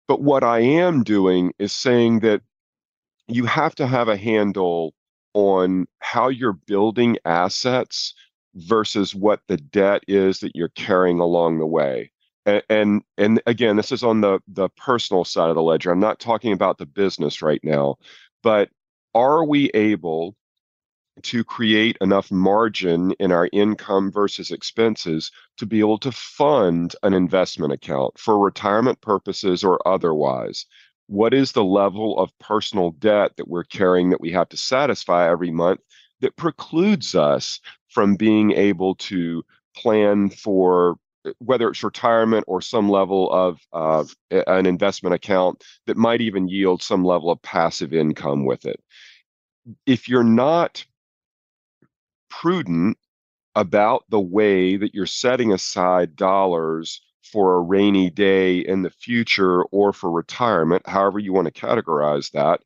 but 0.07 0.21
what 0.21 0.43
i 0.43 0.59
am 0.59 1.03
doing 1.03 1.53
is 1.59 1.73
saying 1.73 2.19
that 2.19 2.41
you 3.27 3.45
have 3.45 3.75
to 3.75 3.87
have 3.87 4.07
a 4.07 4.17
handle 4.17 4.93
on 5.33 5.87
how 5.99 6.29
you're 6.29 6.53
building 6.53 7.17
assets 7.25 8.13
versus 8.55 9.13
what 9.13 9.41
the 9.47 9.57
debt 9.57 10.01
is 10.07 10.39
that 10.39 10.55
you're 10.55 10.69
carrying 10.69 11.19
along 11.19 11.59
the 11.59 11.65
way. 11.65 12.11
And, 12.45 12.63
and 12.69 13.03
and 13.17 13.41
again 13.45 13.75
this 13.75 13.91
is 13.91 14.03
on 14.03 14.21
the 14.21 14.39
the 14.47 14.69
personal 14.69 15.25
side 15.25 15.49
of 15.49 15.55
the 15.55 15.61
ledger. 15.61 15.91
I'm 15.91 15.99
not 15.99 16.19
talking 16.19 16.53
about 16.53 16.77
the 16.77 16.85
business 16.85 17.41
right 17.41 17.61
now. 17.63 17.97
But 18.41 18.69
are 19.13 19.43
we 19.43 19.69
able 19.71 20.35
to 21.23 21.43
create 21.43 21.97
enough 22.01 22.31
margin 22.31 23.11
in 23.19 23.31
our 23.31 23.49
income 23.51 24.11
versus 24.11 24.51
expenses 24.51 25.31
to 25.57 25.65
be 25.65 25.79
able 25.79 25.97
to 25.97 26.11
fund 26.11 26.95
an 27.03 27.13
investment 27.13 27.73
account 27.73 28.17
for 28.17 28.37
retirement 28.39 28.99
purposes 29.01 29.63
or 29.63 29.85
otherwise 29.87 30.65
what 31.07 31.33
is 31.33 31.53
the 31.53 31.63
level 31.63 32.19
of 32.19 32.37
personal 32.39 32.91
debt 32.91 33.31
that 33.37 33.47
we're 33.47 33.63
carrying 33.63 34.09
that 34.09 34.21
we 34.21 34.31
have 34.31 34.49
to 34.49 34.57
satisfy 34.57 35.29
every 35.29 35.51
month 35.51 35.79
that 36.19 36.35
precludes 36.35 37.15
us 37.15 37.59
from 37.89 38.15
being 38.15 38.51
able 38.51 38.95
to 38.95 39.43
plan 39.75 40.29
for 40.29 40.97
whether 41.39 41.69
it's 41.69 41.83
retirement 41.83 42.43
or 42.47 42.61
some 42.61 42.89
level 42.89 43.31
of 43.31 43.59
uh, 43.73 44.03
an 44.47 44.65
investment 44.65 45.13
account 45.13 45.63
that 45.85 45.97
might 45.97 46.21
even 46.21 46.47
yield 46.47 46.81
some 46.81 47.03
level 47.03 47.29
of 47.29 47.41
passive 47.41 47.93
income 47.93 48.45
with 48.45 48.65
it. 48.65 48.81
If 49.85 50.07
you're 50.07 50.23
not 50.23 50.85
prudent 52.29 52.97
about 53.55 54.03
the 54.09 54.19
way 54.19 54.77
that 54.77 54.93
you're 54.93 55.05
setting 55.05 55.51
aside 55.51 56.15
dollars 56.15 57.01
for 57.23 57.55
a 57.55 57.61
rainy 57.61 58.09
day 58.09 58.59
in 58.59 58.83
the 58.83 58.89
future 58.89 59.63
or 59.65 59.91
for 59.91 60.11
retirement, 60.11 60.87
however 60.87 61.19
you 61.19 61.33
want 61.33 61.53
to 61.53 61.61
categorize 61.61 62.31
that, 62.31 62.61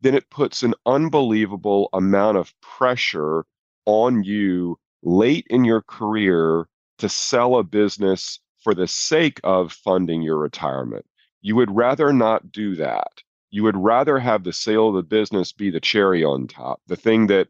then 0.00 0.14
it 0.14 0.30
puts 0.30 0.62
an 0.62 0.74
unbelievable 0.86 1.88
amount 1.92 2.36
of 2.36 2.52
pressure 2.60 3.44
on 3.86 4.24
you 4.24 4.78
late 5.02 5.46
in 5.50 5.64
your 5.64 5.82
career 5.82 6.66
to 6.98 7.08
sell 7.08 7.56
a 7.56 7.62
business 7.62 8.40
for 8.62 8.74
the 8.74 8.86
sake 8.86 9.40
of 9.44 9.72
funding 9.72 10.22
your 10.22 10.38
retirement. 10.38 11.04
You 11.40 11.56
would 11.56 11.74
rather 11.74 12.12
not 12.12 12.52
do 12.52 12.76
that. 12.76 13.22
You 13.50 13.64
would 13.64 13.76
rather 13.76 14.18
have 14.18 14.44
the 14.44 14.52
sale 14.52 14.88
of 14.88 14.94
the 14.94 15.02
business 15.02 15.52
be 15.52 15.70
the 15.70 15.80
cherry 15.80 16.24
on 16.24 16.46
top, 16.46 16.80
the 16.86 16.96
thing 16.96 17.26
that, 17.26 17.48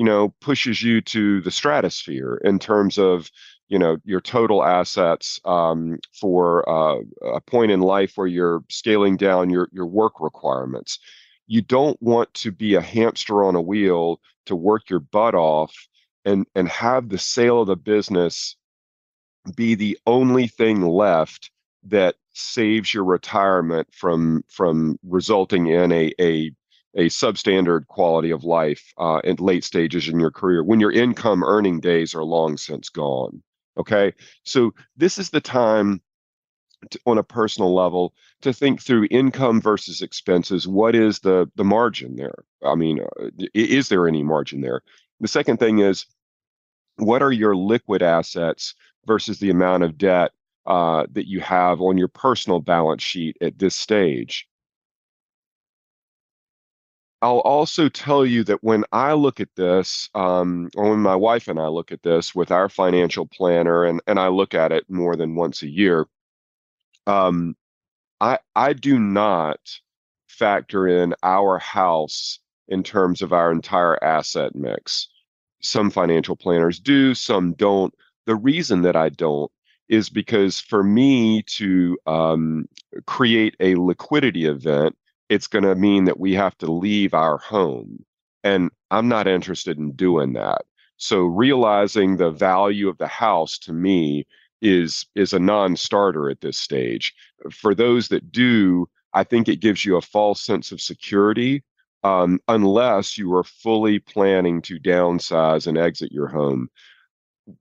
you 0.00 0.06
know, 0.06 0.30
pushes 0.40 0.82
you 0.82 1.02
to 1.02 1.42
the 1.42 1.50
stratosphere 1.50 2.40
in 2.42 2.58
terms 2.58 2.96
of, 2.96 3.30
you 3.68 3.78
know, 3.78 3.98
your 4.02 4.22
total 4.22 4.64
assets 4.64 5.38
um, 5.44 5.98
for 6.18 6.66
uh, 6.66 7.00
a 7.34 7.40
point 7.42 7.70
in 7.70 7.80
life 7.80 8.12
where 8.14 8.26
you're 8.26 8.64
scaling 8.70 9.18
down 9.18 9.50
your 9.50 9.68
your 9.72 9.84
work 9.84 10.14
requirements. 10.18 10.98
You 11.48 11.60
don't 11.60 12.00
want 12.00 12.32
to 12.32 12.50
be 12.50 12.76
a 12.76 12.80
hamster 12.80 13.44
on 13.44 13.56
a 13.56 13.60
wheel 13.60 14.22
to 14.46 14.56
work 14.56 14.88
your 14.88 15.00
butt 15.00 15.34
off 15.34 15.76
and 16.24 16.46
and 16.54 16.66
have 16.70 17.10
the 17.10 17.18
sale 17.18 17.60
of 17.60 17.66
the 17.66 17.76
business 17.76 18.56
be 19.54 19.74
the 19.74 19.98
only 20.06 20.48
thing 20.48 20.80
left 20.80 21.50
that 21.82 22.14
saves 22.32 22.94
your 22.94 23.04
retirement 23.04 23.86
from 23.92 24.44
from 24.48 24.98
resulting 25.02 25.66
in 25.66 25.92
a 25.92 26.10
a 26.18 26.52
a 26.94 27.06
substandard 27.06 27.86
quality 27.86 28.30
of 28.30 28.44
life 28.44 28.92
uh, 28.98 29.20
in 29.24 29.36
late 29.36 29.64
stages 29.64 30.08
in 30.08 30.18
your 30.18 30.30
career 30.30 30.64
when 30.64 30.80
your 30.80 30.92
income 30.92 31.44
earning 31.44 31.80
days 31.80 32.14
are 32.14 32.24
long 32.24 32.56
since 32.56 32.88
gone. 32.88 33.42
Okay, 33.78 34.12
so 34.42 34.74
this 34.96 35.16
is 35.16 35.30
the 35.30 35.40
time 35.40 36.02
to, 36.90 36.98
on 37.06 37.18
a 37.18 37.22
personal 37.22 37.74
level 37.74 38.14
to 38.42 38.52
think 38.52 38.82
through 38.82 39.06
income 39.10 39.60
versus 39.60 40.02
expenses. 40.02 40.66
What 40.66 40.94
is 40.94 41.20
the 41.20 41.50
the 41.54 41.64
margin 41.64 42.16
there? 42.16 42.44
I 42.64 42.74
mean, 42.74 43.00
uh, 43.00 43.30
is 43.54 43.88
there 43.88 44.08
any 44.08 44.22
margin 44.22 44.60
there? 44.60 44.82
The 45.20 45.28
second 45.28 45.58
thing 45.58 45.78
is, 45.78 46.06
what 46.96 47.22
are 47.22 47.32
your 47.32 47.54
liquid 47.54 48.02
assets 48.02 48.74
versus 49.06 49.38
the 49.38 49.50
amount 49.50 49.82
of 49.82 49.96
debt 49.96 50.32
uh, 50.66 51.06
that 51.12 51.26
you 51.26 51.40
have 51.40 51.80
on 51.80 51.98
your 51.98 52.08
personal 52.08 52.60
balance 52.60 53.02
sheet 53.02 53.36
at 53.40 53.58
this 53.58 53.74
stage. 53.74 54.46
I'll 57.22 57.40
also 57.40 57.88
tell 57.88 58.24
you 58.24 58.44
that 58.44 58.64
when 58.64 58.84
I 58.92 59.12
look 59.12 59.40
at 59.40 59.54
this, 59.54 60.08
um, 60.14 60.70
or 60.74 60.90
when 60.90 61.00
my 61.00 61.16
wife 61.16 61.48
and 61.48 61.58
I 61.60 61.66
look 61.66 61.92
at 61.92 62.02
this 62.02 62.34
with 62.34 62.50
our 62.50 62.68
financial 62.68 63.26
planner, 63.26 63.84
and, 63.84 64.00
and 64.06 64.18
I 64.18 64.28
look 64.28 64.54
at 64.54 64.72
it 64.72 64.88
more 64.88 65.16
than 65.16 65.34
once 65.34 65.62
a 65.62 65.68
year, 65.68 66.06
um, 67.06 67.56
I, 68.20 68.38
I 68.56 68.72
do 68.72 68.98
not 68.98 69.60
factor 70.28 70.86
in 70.86 71.14
our 71.22 71.58
house 71.58 72.38
in 72.68 72.82
terms 72.82 73.20
of 73.20 73.32
our 73.32 73.52
entire 73.52 74.02
asset 74.02 74.54
mix. 74.54 75.08
Some 75.60 75.90
financial 75.90 76.36
planners 76.36 76.80
do, 76.80 77.14
some 77.14 77.52
don't. 77.52 77.94
The 78.26 78.36
reason 78.36 78.82
that 78.82 78.96
I 78.96 79.10
don't 79.10 79.50
is 79.90 80.08
because 80.08 80.60
for 80.60 80.82
me 80.82 81.42
to 81.42 81.98
um, 82.06 82.66
create 83.06 83.56
a 83.60 83.74
liquidity 83.74 84.46
event, 84.46 84.96
it's 85.30 85.46
going 85.46 85.64
to 85.64 85.74
mean 85.74 86.04
that 86.04 86.20
we 86.20 86.34
have 86.34 86.58
to 86.58 86.70
leave 86.70 87.14
our 87.14 87.38
home. 87.38 88.04
And 88.44 88.70
I'm 88.90 89.08
not 89.08 89.28
interested 89.28 89.78
in 89.78 89.92
doing 89.92 90.34
that. 90.34 90.62
So 90.96 91.20
realizing 91.20 92.16
the 92.16 92.30
value 92.30 92.88
of 92.88 92.98
the 92.98 93.06
house 93.06 93.56
to 93.60 93.72
me 93.72 94.26
is 94.60 95.06
is 95.14 95.32
a 95.32 95.38
non-starter 95.38 96.28
at 96.28 96.42
this 96.42 96.58
stage. 96.58 97.14
For 97.50 97.74
those 97.74 98.08
that 98.08 98.30
do, 98.30 98.86
I 99.14 99.24
think 99.24 99.48
it 99.48 99.60
gives 99.60 99.84
you 99.84 99.96
a 99.96 100.02
false 100.02 100.44
sense 100.44 100.72
of 100.72 100.80
security 100.82 101.62
um, 102.02 102.40
unless 102.48 103.16
you 103.16 103.34
are 103.34 103.44
fully 103.44 103.98
planning 103.98 104.60
to 104.62 104.78
downsize 104.78 105.66
and 105.66 105.78
exit 105.78 106.12
your 106.12 106.28
home. 106.28 106.68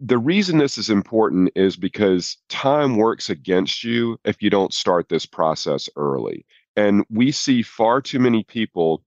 The 0.02 0.18
reason 0.18 0.58
this 0.58 0.78
is 0.78 0.90
important 0.90 1.52
is 1.56 1.78
because 1.78 2.38
time 2.50 2.98
works 2.98 3.30
against 3.30 3.84
you 3.84 4.20
if 4.26 4.42
you 4.42 4.50
don't 4.50 4.74
start 4.74 5.08
this 5.08 5.26
process 5.26 5.90
early. 5.96 6.46
And 6.80 7.04
we 7.10 7.34
see 7.34 7.62
far 7.62 8.02
too 8.02 8.20
many 8.20 8.46
people 8.46 9.04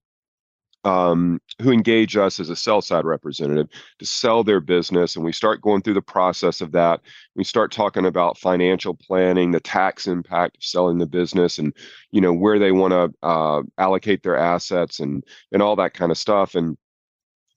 um, 0.85 1.41
who 1.63 1.73
engage 1.73 2.19
us 2.19 2.39
as 2.39 2.51
a 2.51 2.57
sell 2.57 2.83
side 2.83 3.07
representative 3.07 3.69
to 3.99 4.05
sell 4.05 4.45
their 4.45 4.61
business. 4.61 5.17
And 5.17 5.25
we 5.25 5.33
start 5.33 5.63
going 5.63 5.81
through 5.81 5.95
the 5.95 6.03
process 6.03 6.61
of 6.61 6.73
that. 6.73 7.01
We 7.35 7.45
start 7.45 7.73
talking 7.73 8.05
about 8.05 8.37
financial 8.37 8.93
planning, 8.93 9.53
the 9.53 9.61
tax 9.61 10.07
impact 10.07 10.59
of 10.59 10.65
selling 10.65 10.99
the 10.99 11.07
business, 11.07 11.57
and 11.57 11.75
you 12.11 12.21
know 12.21 12.35
where 12.35 12.59
they 12.59 12.73
want 12.73 12.93
to 12.93 13.27
uh, 13.27 13.63
allocate 13.79 14.23
their 14.23 14.37
assets 14.37 15.01
and 15.01 15.25
and 15.51 15.63
all 15.63 15.77
that 15.77 15.95
kind 15.95 16.13
of 16.13 16.19
stuff. 16.19 16.55
And 16.55 16.77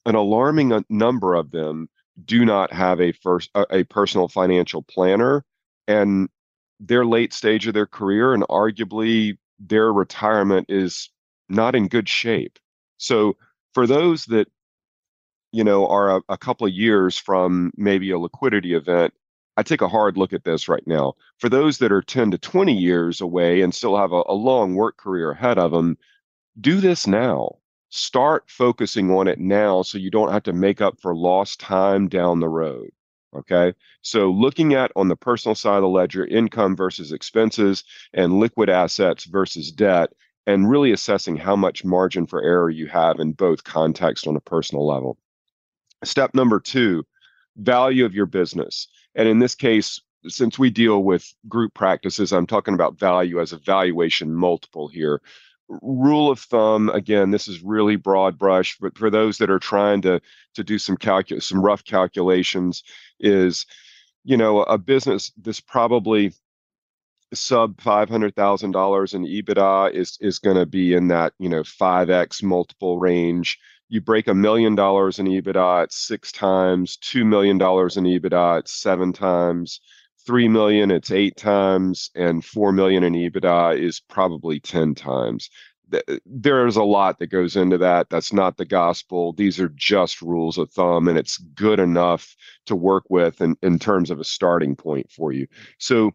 an 0.06 0.16
alarming 0.16 0.82
number 0.88 1.36
of 1.36 1.52
them 1.52 1.90
do 2.24 2.46
not 2.46 2.72
have 2.72 3.02
a 3.02 3.12
first 3.12 3.50
a, 3.54 3.66
a 3.70 3.84
personal 3.84 4.30
financial 4.30 4.82
planner, 4.82 5.44
and 5.90 6.30
their 6.80 7.06
late 7.06 7.34
stage 7.34 7.68
of 7.68 7.74
their 7.74 7.88
career, 7.88 8.34
and 8.34 8.44
arguably 8.44 9.38
their 9.60 9.92
retirement 9.92 10.66
is 10.70 11.10
not 11.50 11.76
in 11.76 11.88
good 11.88 12.10
shape 12.10 12.60
so 12.98 13.38
for 13.74 13.86
those 13.86 14.26
that 14.26 14.48
you 15.52 15.64
know 15.64 15.88
are 15.88 16.18
a, 16.18 16.22
a 16.30 16.38
couple 16.38 16.68
of 16.68 16.74
years 16.74 17.18
from 17.18 17.72
maybe 17.78 18.12
a 18.12 18.20
liquidity 18.20 18.74
event, 18.74 19.14
I 19.58 19.64
take 19.64 19.82
a 19.82 19.88
hard 19.88 20.18
look 20.18 20.34
at 20.34 20.44
this 20.44 20.68
right 20.68 20.86
now. 20.86 21.14
For 21.38 21.50
those 21.50 21.78
that 21.78 21.92
are 21.92 22.02
10 22.02 22.32
to 22.32 22.38
20 22.38 22.74
years 22.74 23.22
away 23.22 23.62
and 23.62 23.74
still 23.74 23.98
have 23.98 24.12
a, 24.12 24.24
a 24.28 24.34
long 24.34 24.76
work 24.76 24.98
career 24.98 25.32
ahead 25.32 25.58
of 25.58 25.72
them, 25.72 25.98
do 26.60 26.82
this 26.82 27.08
now. 27.08 27.58
Start 27.90 28.50
focusing 28.50 29.12
on 29.12 29.28
it 29.28 29.40
now 29.40 29.82
so 29.82 29.98
you 29.98 30.12
don't 30.12 30.32
have 30.32 30.44
to 30.44 30.54
make 30.54 30.82
up 30.82 31.00
for 31.00 31.16
lost 31.16 31.60
time 31.62 32.10
down 32.10 32.42
the 32.42 32.50
road. 32.50 32.90
Okay. 33.36 33.74
So 34.02 34.32
looking 34.32 34.74
at 34.74 34.92
on 34.96 35.08
the 35.08 35.16
personal 35.16 35.56
side 35.56 35.78
of 35.78 35.82
the 35.82 35.90
ledger, 35.90 36.26
income 36.26 36.76
versus 36.76 37.12
expenses 37.12 37.84
and 38.14 38.40
liquid 38.40 38.70
assets 38.70 39.26
versus 39.26 39.72
debt 39.72 40.14
and 40.48 40.70
really 40.70 40.92
assessing 40.92 41.36
how 41.36 41.56
much 41.56 41.84
margin 41.84 42.28
for 42.28 42.42
error 42.42 42.70
you 42.70 42.88
have 42.88 43.20
in 43.20 43.34
both 43.34 43.64
context 43.64 44.28
on 44.28 44.36
a 44.36 44.42
personal 44.42 44.86
level. 44.88 45.18
Step 46.04 46.34
number 46.34 46.60
two, 46.60 47.04
value 47.58 48.06
of 48.06 48.14
your 48.14 48.28
business. 48.28 48.88
And 49.16 49.28
in 49.28 49.40
this 49.40 49.56
case, 49.56 50.02
since 50.28 50.58
we 50.58 50.70
deal 50.70 51.04
with 51.04 51.34
group 51.48 51.74
practices, 51.74 52.32
I'm 52.32 52.48
talking 52.48 52.74
about 52.74 53.00
value 53.00 53.42
as 53.42 53.54
a 53.54 53.58
valuation 53.58 54.34
multiple 54.34 54.88
here. 54.88 55.22
Rule 55.68 56.30
of 56.30 56.40
thumb, 56.40 56.90
again, 56.90 57.32
this 57.32 57.48
is 57.48 57.64
really 57.64 57.96
broad 57.96 58.38
brush, 58.38 58.78
but 58.80 58.98
for 58.98 59.10
those 59.10 59.40
that 59.40 59.50
are 59.50 59.60
trying 59.60 60.02
to 60.04 60.22
to 60.54 60.64
do 60.64 60.78
some 60.78 60.98
some 61.40 61.62
rough 61.66 61.84
calculations, 61.84 62.84
is 63.20 63.66
you 64.24 64.38
know 64.38 64.64
a 64.64 64.78
business 64.78 65.32
this 65.38 65.60
probably 65.60 66.34
sub 67.34 67.82
five 67.82 68.10
hundred 68.10 68.36
thousand 68.36 68.72
dollars 68.72 69.14
in 69.14 69.24
EBITDA 69.26 69.92
is 69.94 70.18
is 70.22 70.40
going 70.40 70.58
to 70.58 70.66
be 70.66 70.94
in 70.94 71.08
that 71.08 71.34
you 71.40 71.50
know 71.50 71.64
five 71.64 72.10
x 72.10 72.44
multiple 72.44 73.00
range. 73.00 73.58
You 73.90 74.02
break 74.02 74.28
a 74.28 74.34
million 74.34 74.76
dollars 74.76 75.20
in 75.20 75.28
EBITDA 75.28 75.84
at 75.84 75.94
six 75.94 76.32
times, 76.32 76.98
two 76.98 77.26
million 77.26 77.58
dollars 77.58 77.98
in 77.98 78.04
EBITDA 78.04 78.60
at 78.60 78.68
seven 78.68 79.14
times, 79.14 79.80
three 80.26 80.48
million 80.48 80.92
it's 80.92 81.12
eight 81.12 81.38
times, 81.38 82.10
and 82.16 82.44
four 82.44 82.72
million 82.72 83.04
in 83.04 83.14
EBITDA 83.14 83.80
is 83.80 84.00
probably 84.00 84.60
ten 84.60 84.96
times. 84.96 85.50
There's 86.26 86.78
a 86.78 86.84
lot 86.84 87.20
that 87.20 87.28
goes 87.28 87.56
into 87.56 87.78
that. 87.78 88.10
That's 88.10 88.34
not 88.34 88.58
the 88.58 88.66
gospel. 88.66 89.34
These 89.34 89.60
are 89.60 89.70
just 89.70 90.22
rules 90.22 90.58
of 90.58 90.72
thumb, 90.72 91.08
and 91.08 91.18
it's 91.18 91.38
good 91.38 91.80
enough 91.80 92.36
to 92.66 92.76
work 92.76 93.04
with 93.10 93.40
in, 93.40 93.56
in 93.62 93.78
terms 93.78 94.10
of 94.10 94.20
a 94.20 94.24
starting 94.24 94.76
point 94.76 95.12
for 95.12 95.32
you. 95.32 95.48
So 95.78 96.12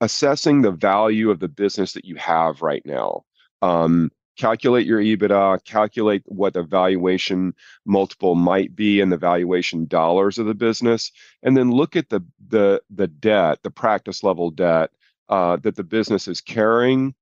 assessing 0.00 0.62
the 0.62 0.72
value 0.72 1.30
of 1.30 1.40
the 1.40 1.48
business 1.48 1.92
that 1.92 2.04
you 2.04 2.16
have 2.16 2.62
right 2.62 2.84
now. 2.84 3.22
Um, 3.62 4.10
calculate 4.36 4.86
your 4.86 5.00
EBITDA, 5.00 5.64
calculate 5.64 6.22
what 6.26 6.54
the 6.54 6.62
valuation 6.62 7.54
multiple 7.84 8.34
might 8.34 8.74
be 8.74 9.00
and 9.00 9.12
the 9.12 9.16
valuation 9.16 9.86
dollars 9.86 10.38
of 10.38 10.46
the 10.46 10.54
business, 10.54 11.12
and 11.42 11.56
then 11.56 11.70
look 11.70 11.96
at 11.96 12.08
the 12.08 12.20
the 12.48 12.82
the 12.90 13.06
debt, 13.06 13.60
the 13.62 13.70
practice 13.70 14.22
level 14.22 14.50
debt 14.50 14.90
uh, 15.28 15.56
that 15.58 15.76
the 15.76 15.84
business 15.84 16.28
is 16.28 16.40
carrying 16.40 17.14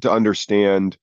to 0.00 0.10
understand 0.10 0.96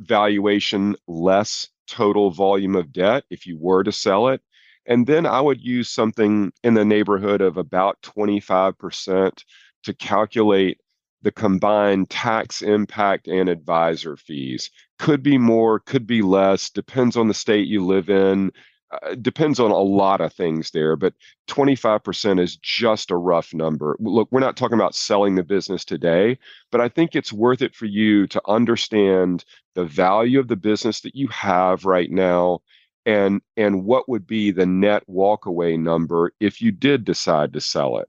valuation 0.00 0.96
less 1.06 1.68
total 1.86 2.30
volume 2.30 2.76
of 2.76 2.92
debt 2.92 3.24
if 3.30 3.46
you 3.46 3.58
were 3.58 3.84
to 3.84 3.92
sell 3.92 4.28
it. 4.28 4.40
And 4.86 5.06
then 5.06 5.26
I 5.26 5.40
would 5.40 5.60
use 5.60 5.90
something 5.90 6.52
in 6.64 6.74
the 6.74 6.84
neighborhood 6.84 7.40
of 7.40 7.56
about 7.56 8.02
25% 8.02 9.44
to 9.84 9.94
calculate 9.94 10.80
the 11.22 11.32
combined 11.32 12.10
tax 12.10 12.62
impact 12.62 13.28
and 13.28 13.48
advisor 13.48 14.16
fees. 14.16 14.70
Could 14.98 15.22
be 15.22 15.38
more, 15.38 15.80
could 15.80 16.06
be 16.06 16.22
less, 16.22 16.70
depends 16.70 17.16
on 17.16 17.28
the 17.28 17.34
state 17.34 17.66
you 17.68 17.84
live 17.84 18.10
in, 18.10 18.52
uh, 18.92 19.14
depends 19.16 19.58
on 19.58 19.70
a 19.70 19.78
lot 19.78 20.20
of 20.20 20.32
things 20.34 20.70
there, 20.70 20.96
but 20.96 21.14
25% 21.48 22.40
is 22.40 22.56
just 22.56 23.10
a 23.10 23.16
rough 23.16 23.54
number. 23.54 23.96
Look, 24.00 24.28
we're 24.30 24.40
not 24.40 24.56
talking 24.56 24.78
about 24.78 24.94
selling 24.94 25.34
the 25.34 25.42
business 25.42 25.84
today, 25.84 26.38
but 26.70 26.80
I 26.80 26.88
think 26.88 27.16
it's 27.16 27.32
worth 27.32 27.62
it 27.62 27.74
for 27.74 27.86
you 27.86 28.26
to 28.28 28.42
understand 28.46 29.44
the 29.74 29.84
value 29.84 30.38
of 30.40 30.48
the 30.48 30.56
business 30.56 31.00
that 31.02 31.14
you 31.14 31.28
have 31.28 31.84
right 31.84 32.10
now 32.10 32.60
and 33.06 33.40
and 33.56 33.84
what 33.84 34.08
would 34.08 34.26
be 34.26 34.52
the 34.52 34.66
net 34.66 35.02
walkaway 35.08 35.78
number 35.78 36.32
if 36.38 36.62
you 36.62 36.70
did 36.70 37.04
decide 37.04 37.52
to 37.52 37.60
sell 37.60 37.98
it 37.98 38.08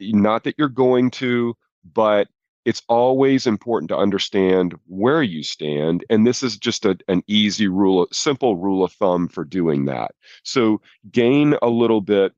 not 0.00 0.44
that 0.44 0.56
you're 0.58 0.68
going 0.68 1.10
to, 1.12 1.54
but 1.94 2.28
it's 2.66 2.82
always 2.88 3.46
important 3.46 3.88
to 3.88 3.96
understand 3.96 4.74
where 4.88 5.22
you 5.22 5.44
stand. 5.44 6.04
And 6.10 6.26
this 6.26 6.42
is 6.42 6.58
just 6.58 6.84
a, 6.84 6.98
an 7.06 7.22
easy 7.28 7.68
rule, 7.68 8.08
simple 8.12 8.56
rule 8.56 8.82
of 8.82 8.92
thumb 8.92 9.28
for 9.28 9.44
doing 9.44 9.84
that. 9.84 10.10
So 10.42 10.82
gain 11.12 11.54
a 11.62 11.68
little 11.68 12.00
bit 12.00 12.32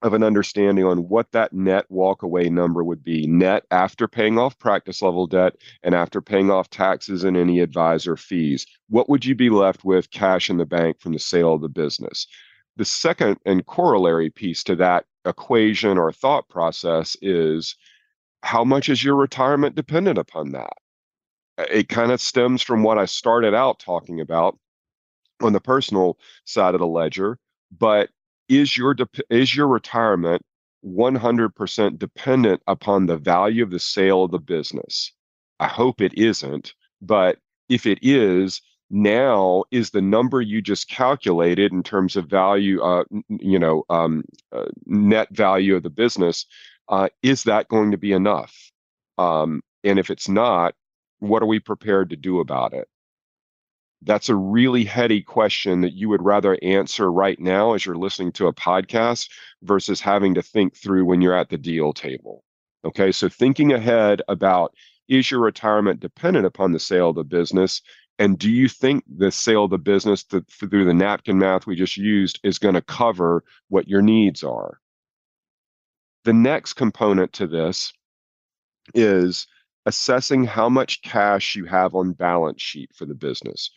of 0.00 0.14
an 0.14 0.22
understanding 0.22 0.86
on 0.86 1.10
what 1.10 1.30
that 1.32 1.52
net 1.52 1.84
walkaway 1.90 2.50
number 2.50 2.82
would 2.82 3.04
be 3.04 3.26
net 3.26 3.64
after 3.70 4.08
paying 4.08 4.38
off 4.38 4.58
practice 4.58 5.02
level 5.02 5.26
debt 5.26 5.56
and 5.82 5.94
after 5.94 6.22
paying 6.22 6.50
off 6.50 6.70
taxes 6.70 7.22
and 7.22 7.36
any 7.36 7.60
advisor 7.60 8.16
fees. 8.16 8.66
What 8.88 9.10
would 9.10 9.26
you 9.26 9.34
be 9.34 9.50
left 9.50 9.84
with 9.84 10.10
cash 10.10 10.48
in 10.48 10.56
the 10.56 10.66
bank 10.66 11.00
from 11.00 11.12
the 11.12 11.18
sale 11.18 11.52
of 11.52 11.60
the 11.60 11.68
business? 11.68 12.26
The 12.76 12.84
second 12.86 13.40
and 13.44 13.66
corollary 13.66 14.30
piece 14.30 14.64
to 14.64 14.76
that 14.76 15.04
equation 15.26 15.98
or 15.98 16.12
thought 16.12 16.48
process 16.48 17.14
is 17.20 17.76
how 18.44 18.62
much 18.62 18.88
is 18.88 19.02
your 19.02 19.16
retirement 19.16 19.74
dependent 19.74 20.18
upon 20.18 20.52
that? 20.52 20.74
It 21.58 21.88
kind 21.88 22.12
of 22.12 22.20
stems 22.20 22.62
from 22.62 22.82
what 22.82 22.98
I 22.98 23.06
started 23.06 23.54
out 23.54 23.78
talking 23.80 24.20
about 24.20 24.58
on 25.42 25.54
the 25.54 25.60
personal 25.60 26.18
side 26.44 26.74
of 26.74 26.80
the 26.80 26.86
ledger, 26.86 27.38
but 27.76 28.10
is 28.48 28.76
your 28.76 28.92
de- 28.92 29.08
is 29.30 29.56
your 29.56 29.66
retirement 29.66 30.42
100% 30.84 31.98
dependent 31.98 32.62
upon 32.66 33.06
the 33.06 33.16
value 33.16 33.62
of 33.62 33.70
the 33.70 33.78
sale 33.78 34.24
of 34.24 34.30
the 34.30 34.38
business? 34.38 35.12
I 35.58 35.66
hope 35.66 36.02
it 36.02 36.12
isn't, 36.14 36.74
but 37.00 37.38
if 37.70 37.86
it 37.86 37.98
is, 38.02 38.60
now 38.90 39.64
is 39.70 39.90
the 39.90 40.02
number 40.02 40.42
you 40.42 40.60
just 40.60 40.90
calculated 40.90 41.72
in 41.72 41.82
terms 41.82 42.16
of 42.16 42.26
value, 42.26 42.82
uh, 42.82 43.04
you 43.28 43.58
know, 43.58 43.84
um, 43.88 44.24
uh, 44.52 44.66
net 44.84 45.28
value 45.30 45.74
of 45.74 45.82
the 45.82 45.90
business, 45.90 46.46
uh, 46.88 47.08
is 47.22 47.44
that 47.44 47.68
going 47.68 47.90
to 47.92 47.98
be 47.98 48.12
enough? 48.12 48.54
Um, 49.18 49.62
and 49.82 49.98
if 49.98 50.10
it's 50.10 50.28
not, 50.28 50.74
what 51.18 51.42
are 51.42 51.46
we 51.46 51.60
prepared 51.60 52.10
to 52.10 52.16
do 52.16 52.40
about 52.40 52.72
it? 52.72 52.88
That's 54.02 54.28
a 54.28 54.34
really 54.34 54.84
heady 54.84 55.22
question 55.22 55.80
that 55.80 55.94
you 55.94 56.10
would 56.10 56.22
rather 56.22 56.58
answer 56.62 57.10
right 57.10 57.40
now 57.40 57.72
as 57.72 57.86
you're 57.86 57.96
listening 57.96 58.32
to 58.32 58.48
a 58.48 58.52
podcast 58.52 59.30
versus 59.62 60.00
having 60.00 60.34
to 60.34 60.42
think 60.42 60.76
through 60.76 61.06
when 61.06 61.22
you're 61.22 61.36
at 61.36 61.48
the 61.48 61.56
deal 61.56 61.92
table. 61.92 62.44
Okay, 62.84 63.12
so 63.12 63.30
thinking 63.30 63.72
ahead 63.72 64.20
about 64.28 64.74
is 65.08 65.30
your 65.30 65.40
retirement 65.40 66.00
dependent 66.00 66.44
upon 66.44 66.72
the 66.72 66.78
sale 66.78 67.10
of 67.10 67.16
the 67.16 67.24
business? 67.24 67.80
And 68.18 68.38
do 68.38 68.50
you 68.50 68.68
think 68.68 69.04
the 69.08 69.30
sale 69.30 69.64
of 69.64 69.70
the 69.70 69.78
business 69.78 70.22
to, 70.24 70.44
through 70.50 70.84
the 70.84 70.94
napkin 70.94 71.38
math 71.38 71.66
we 71.66 71.74
just 71.74 71.96
used 71.96 72.40
is 72.44 72.58
going 72.58 72.74
to 72.74 72.82
cover 72.82 73.42
what 73.68 73.88
your 73.88 74.02
needs 74.02 74.42
are? 74.42 74.80
The 76.24 76.32
next 76.32 76.74
component 76.74 77.32
to 77.34 77.46
this 77.46 77.92
is 78.94 79.46
assessing 79.86 80.44
how 80.44 80.68
much 80.68 81.02
cash 81.02 81.54
you 81.54 81.66
have 81.66 81.94
on 81.94 82.12
balance 82.12 82.62
sheet 82.62 82.90
for 82.94 83.04
the 83.04 83.14
business. 83.14 83.70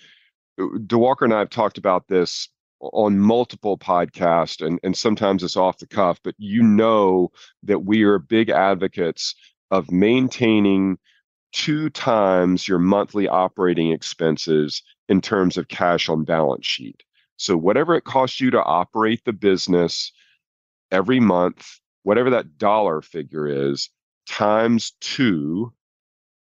Uh, 0.59 0.77
Diwakar 0.77 1.23
and 1.23 1.33
I 1.33 1.39
have 1.39 1.49
talked 1.49 1.77
about 1.77 2.07
this 2.07 2.49
on 2.79 3.19
multiple 3.19 3.77
podcasts 3.77 4.65
and, 4.65 4.79
and 4.83 4.95
sometimes 4.95 5.43
it's 5.43 5.57
off 5.57 5.79
the 5.79 5.87
cuff, 5.87 6.19
but 6.23 6.35
you 6.37 6.63
know 6.63 7.31
that 7.63 7.79
we 7.79 8.03
are 8.03 8.19
big 8.19 8.49
advocates 8.49 9.35
of 9.71 9.91
maintaining 9.91 10.97
two 11.51 11.89
times 11.89 12.67
your 12.67 12.79
monthly 12.79 13.27
operating 13.27 13.91
expenses 13.91 14.83
in 15.09 15.19
terms 15.21 15.57
of 15.57 15.67
cash 15.67 16.07
on 16.07 16.23
balance 16.23 16.65
sheet. 16.65 17.03
So 17.37 17.57
whatever 17.57 17.95
it 17.95 18.03
costs 18.03 18.39
you 18.39 18.51
to 18.51 18.63
operate 18.63 19.21
the 19.25 19.33
business 19.33 20.11
every 20.91 21.19
month, 21.19 21.79
whatever 22.07 22.29
that 22.29 22.57
dollar 22.57 23.01
figure 23.01 23.69
is, 23.69 23.89
times 24.25 24.93
two 25.01 25.73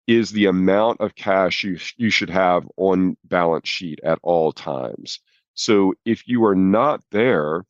is 0.05 0.29
the 0.31 0.47
amount 0.47 0.99
of 0.99 1.15
cash 1.15 1.63
you, 1.63 1.77
you 1.95 2.09
should 2.09 2.29
have 2.29 2.67
on 2.75 3.15
balance 3.23 3.69
sheet 3.69 3.97
at 4.03 4.19
all 4.21 4.51
times. 4.51 5.21
So 5.53 5.93
if 6.03 6.27
you 6.27 6.43
are 6.43 6.57
not 6.57 7.01
there, 7.09 7.65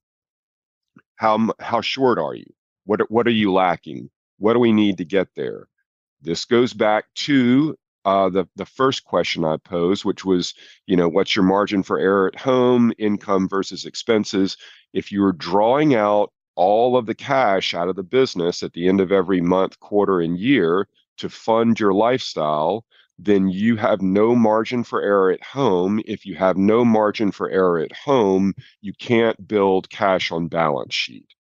how 1.18 1.54
how 1.60 1.82
short 1.82 2.18
are 2.18 2.34
you? 2.34 2.52
What 2.86 3.12
what 3.12 3.28
are 3.28 3.38
you 3.44 3.54
lacking? 3.54 4.10
What 4.40 4.54
do 4.54 4.60
we 4.60 4.74
need 4.74 4.98
to 4.98 5.06
get 5.06 5.28
there? 5.36 5.68
This 6.22 6.44
goes 6.44 6.74
back 6.74 7.06
to 7.28 7.78
uh, 8.04 8.30
the 8.30 8.48
the 8.56 8.66
first 8.66 9.04
question 9.04 9.46
I 9.46 9.58
posed, 9.58 10.04
which 10.06 10.26
was, 10.26 10.56
you 10.88 10.96
know, 10.96 11.08
what's 11.08 11.36
your 11.36 11.46
margin 11.46 11.84
for 11.84 12.00
error 12.00 12.32
at 12.34 12.40
home, 12.40 12.94
income 12.98 13.48
versus 13.48 13.86
expenses? 13.86 14.58
If 14.92 15.12
you 15.12 15.24
are 15.24 15.34
drawing 15.34 15.94
out 15.94 16.32
all 16.56 16.98
of 16.98 17.06
the 17.06 17.16
cash 17.16 17.74
out 17.74 17.90
of 17.90 17.96
the 17.96 18.04
business 18.04 18.64
at 18.64 18.74
the 18.74 18.88
end 18.88 19.02
of 19.02 19.12
every 19.12 19.42
month, 19.42 19.80
quarter, 19.80 20.22
and 20.22 20.38
year 20.38 20.88
to 21.18 21.30
fund 21.30 21.80
your 21.80 21.94
lifestyle, 21.94 22.86
then 23.18 23.48
you 23.48 23.78
have 23.78 24.02
no 24.02 24.36
margin 24.36 24.84
for 24.84 25.02
error 25.02 25.32
at 25.32 25.44
home. 25.44 26.02
If 26.06 26.26
you 26.26 26.36
have 26.36 26.58
no 26.58 26.84
margin 26.84 27.32
for 27.32 27.50
error 27.50 27.80
at 27.80 27.94
home, 27.94 28.54
you 28.82 28.94
can't 28.94 29.48
build 29.48 29.90
cash 29.90 30.32
on 30.32 30.48
balance 30.48 30.94
sheet. 30.94 31.34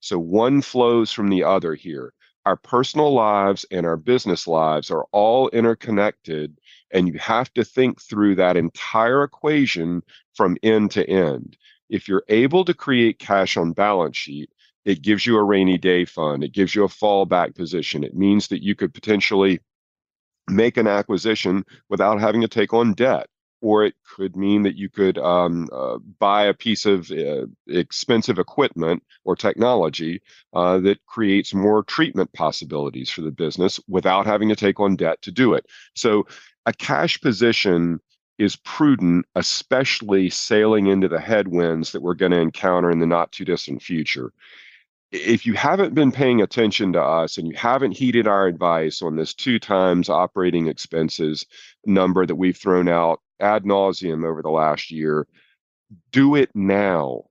So 0.00 0.18
one 0.18 0.62
flows 0.62 1.12
from 1.12 1.28
the 1.28 1.44
other 1.44 1.74
here. 1.74 2.12
Our 2.46 2.56
personal 2.56 3.12
lives 3.12 3.66
and 3.70 3.84
our 3.86 3.98
business 3.98 4.46
lives 4.48 4.90
are 4.90 5.04
all 5.12 5.50
interconnected, 5.50 6.58
and 6.90 7.06
you 7.06 7.18
have 7.18 7.52
to 7.54 7.64
think 7.64 8.00
through 8.00 8.36
that 8.36 8.56
entire 8.56 9.22
equation 9.22 10.02
from 10.34 10.56
end 10.62 10.90
to 10.92 11.08
end. 11.08 11.58
If 11.90 12.08
you're 12.08 12.24
able 12.28 12.64
to 12.64 12.74
create 12.74 13.18
cash 13.18 13.56
on 13.56 13.72
balance 13.72 14.16
sheet, 14.16 14.50
it 14.84 15.02
gives 15.02 15.26
you 15.26 15.36
a 15.36 15.44
rainy 15.44 15.78
day 15.78 16.04
fund. 16.04 16.42
It 16.42 16.52
gives 16.52 16.74
you 16.74 16.84
a 16.84 16.88
fallback 16.88 17.54
position. 17.54 18.04
It 18.04 18.14
means 18.14 18.48
that 18.48 18.62
you 18.62 18.74
could 18.74 18.94
potentially 18.94 19.60
make 20.48 20.76
an 20.76 20.86
acquisition 20.86 21.64
without 21.88 22.20
having 22.20 22.40
to 22.40 22.48
take 22.48 22.72
on 22.72 22.94
debt. 22.94 23.26
Or 23.62 23.84
it 23.84 23.94
could 24.16 24.36
mean 24.36 24.62
that 24.62 24.76
you 24.76 24.88
could 24.88 25.18
um, 25.18 25.68
uh, 25.70 25.98
buy 26.18 26.44
a 26.44 26.54
piece 26.54 26.86
of 26.86 27.10
uh, 27.10 27.44
expensive 27.68 28.38
equipment 28.38 29.02
or 29.24 29.36
technology 29.36 30.22
uh, 30.54 30.78
that 30.78 31.04
creates 31.04 31.52
more 31.52 31.82
treatment 31.82 32.32
possibilities 32.32 33.10
for 33.10 33.20
the 33.20 33.30
business 33.30 33.78
without 33.86 34.24
having 34.24 34.48
to 34.48 34.56
take 34.56 34.80
on 34.80 34.96
debt 34.96 35.20
to 35.22 35.30
do 35.30 35.52
it. 35.52 35.66
So, 35.94 36.26
a 36.64 36.72
cash 36.72 37.20
position 37.20 38.00
is 38.38 38.56
prudent, 38.56 39.26
especially 39.34 40.30
sailing 40.30 40.86
into 40.86 41.08
the 41.08 41.20
headwinds 41.20 41.92
that 41.92 42.00
we're 42.00 42.14
going 42.14 42.32
to 42.32 42.40
encounter 42.40 42.90
in 42.90 42.98
the 42.98 43.06
not 43.06 43.30
too 43.32 43.44
distant 43.44 43.82
future 43.82 44.32
if 45.12 45.44
you 45.44 45.54
haven't 45.54 45.94
been 45.94 46.12
paying 46.12 46.40
attention 46.40 46.92
to 46.92 47.02
us 47.02 47.36
and 47.36 47.48
you 47.48 47.54
haven't 47.56 47.92
heeded 47.92 48.26
our 48.26 48.46
advice 48.46 49.02
on 49.02 49.16
this 49.16 49.34
two 49.34 49.58
times 49.58 50.08
operating 50.08 50.68
expenses 50.68 51.46
number 51.84 52.26
that 52.26 52.36
we've 52.36 52.56
thrown 52.56 52.88
out 52.88 53.20
ad 53.40 53.64
nauseum 53.64 54.24
over 54.24 54.40
the 54.40 54.50
last 54.50 54.90
year, 54.90 55.26
do 56.12 56.36
it 56.36 56.50
now. 56.54 57.24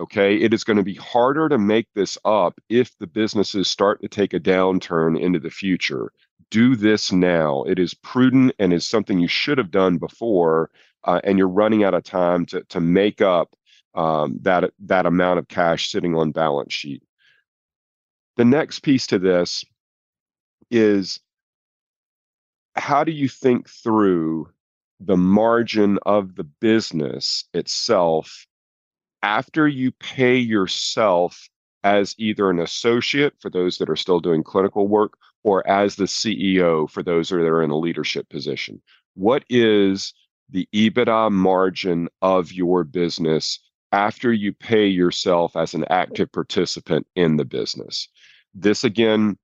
Okay. 0.00 0.36
It 0.36 0.52
is 0.52 0.64
going 0.64 0.76
to 0.76 0.82
be 0.82 0.96
harder 0.96 1.48
to 1.48 1.56
make 1.56 1.86
this 1.94 2.18
up 2.24 2.60
if 2.68 2.90
the 2.98 3.06
businesses 3.06 3.68
start 3.68 4.02
to 4.02 4.08
take 4.08 4.34
a 4.34 4.40
downturn 4.40 5.18
into 5.18 5.38
the 5.38 5.50
future. 5.50 6.12
Do 6.50 6.76
this 6.76 7.10
now. 7.10 7.62
It 7.62 7.78
is 7.78 7.94
prudent 7.94 8.54
and 8.58 8.72
is 8.72 8.84
something 8.84 9.18
you 9.18 9.28
should 9.28 9.56
have 9.56 9.70
done 9.70 9.96
before, 9.96 10.70
uh, 11.04 11.20
and 11.24 11.38
you're 11.38 11.48
running 11.48 11.84
out 11.84 11.94
of 11.94 12.04
time 12.04 12.44
to, 12.46 12.62
to 12.64 12.80
make 12.80 13.22
up 13.22 13.54
um, 13.94 14.38
that 14.42 14.72
that 14.80 15.06
amount 15.06 15.38
of 15.38 15.48
cash 15.48 15.90
sitting 15.90 16.14
on 16.16 16.32
balance 16.32 16.74
sheet. 16.74 17.02
The 18.36 18.44
next 18.44 18.80
piece 18.80 19.06
to 19.08 19.18
this 19.18 19.64
is 20.70 21.20
how 22.74 23.04
do 23.04 23.12
you 23.12 23.28
think 23.28 23.68
through 23.68 24.48
the 25.00 25.16
margin 25.16 25.98
of 26.04 26.34
the 26.34 26.44
business 26.44 27.44
itself 27.54 28.46
after 29.22 29.68
you 29.68 29.92
pay 29.92 30.36
yourself 30.36 31.48
as 31.84 32.14
either 32.18 32.50
an 32.50 32.58
associate 32.58 33.34
for 33.40 33.50
those 33.50 33.78
that 33.78 33.90
are 33.90 33.96
still 33.96 34.20
doing 34.20 34.42
clinical 34.42 34.88
work 34.88 35.16
or 35.44 35.66
as 35.68 35.96
the 35.96 36.04
CEO 36.04 36.90
for 36.90 37.02
those 37.02 37.28
that 37.28 37.36
are 37.36 37.62
in 37.62 37.70
a 37.70 37.78
leadership 37.78 38.28
position? 38.30 38.82
What 39.14 39.44
is 39.48 40.12
the 40.50 40.68
EBITDA 40.74 41.30
margin 41.30 42.08
of 42.22 42.52
your 42.52 42.84
business 42.84 43.60
after 43.94 44.32
you 44.32 44.52
pay 44.52 44.88
yourself 44.88 45.54
as 45.54 45.72
an 45.72 45.84
active 45.88 46.32
participant 46.32 47.06
in 47.14 47.36
the 47.36 47.44
business? 47.44 48.08
This 48.52 48.82
again 48.82 49.38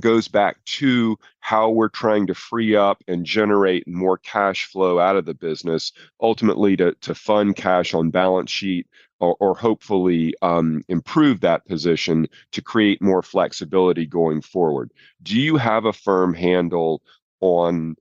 goes 0.00 0.26
back 0.26 0.56
to 0.64 1.16
how 1.38 1.70
we're 1.70 1.88
trying 1.88 2.26
to 2.26 2.34
free 2.34 2.74
up 2.74 3.04
and 3.06 3.24
generate 3.24 3.86
more 3.86 4.18
cash 4.18 4.64
flow 4.64 4.98
out 4.98 5.16
of 5.16 5.26
the 5.26 5.34
business, 5.34 5.92
ultimately 6.20 6.76
to, 6.76 6.92
to 7.02 7.14
fund 7.14 7.54
cash 7.54 7.94
on 7.94 8.10
balance 8.10 8.50
sheet 8.50 8.88
or, 9.20 9.36
or 9.38 9.54
hopefully 9.54 10.34
um, 10.42 10.82
improve 10.88 11.40
that 11.40 11.64
position 11.66 12.26
to 12.50 12.62
create 12.62 13.00
more 13.00 13.22
flexibility 13.22 14.06
going 14.06 14.40
forward. 14.40 14.90
Do 15.22 15.38
you 15.38 15.56
have 15.56 15.84
a 15.84 15.92
firm 15.92 16.34
handle 16.34 17.00
on 17.40 17.94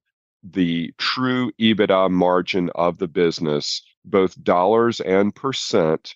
the 0.43 0.93
true 0.97 1.51
EBITDA 1.60 2.10
margin 2.10 2.69
of 2.75 2.97
the 2.97 3.08
business, 3.08 3.82
both 4.06 4.41
dollars 4.43 4.99
and 5.01 5.34
percent, 5.34 6.15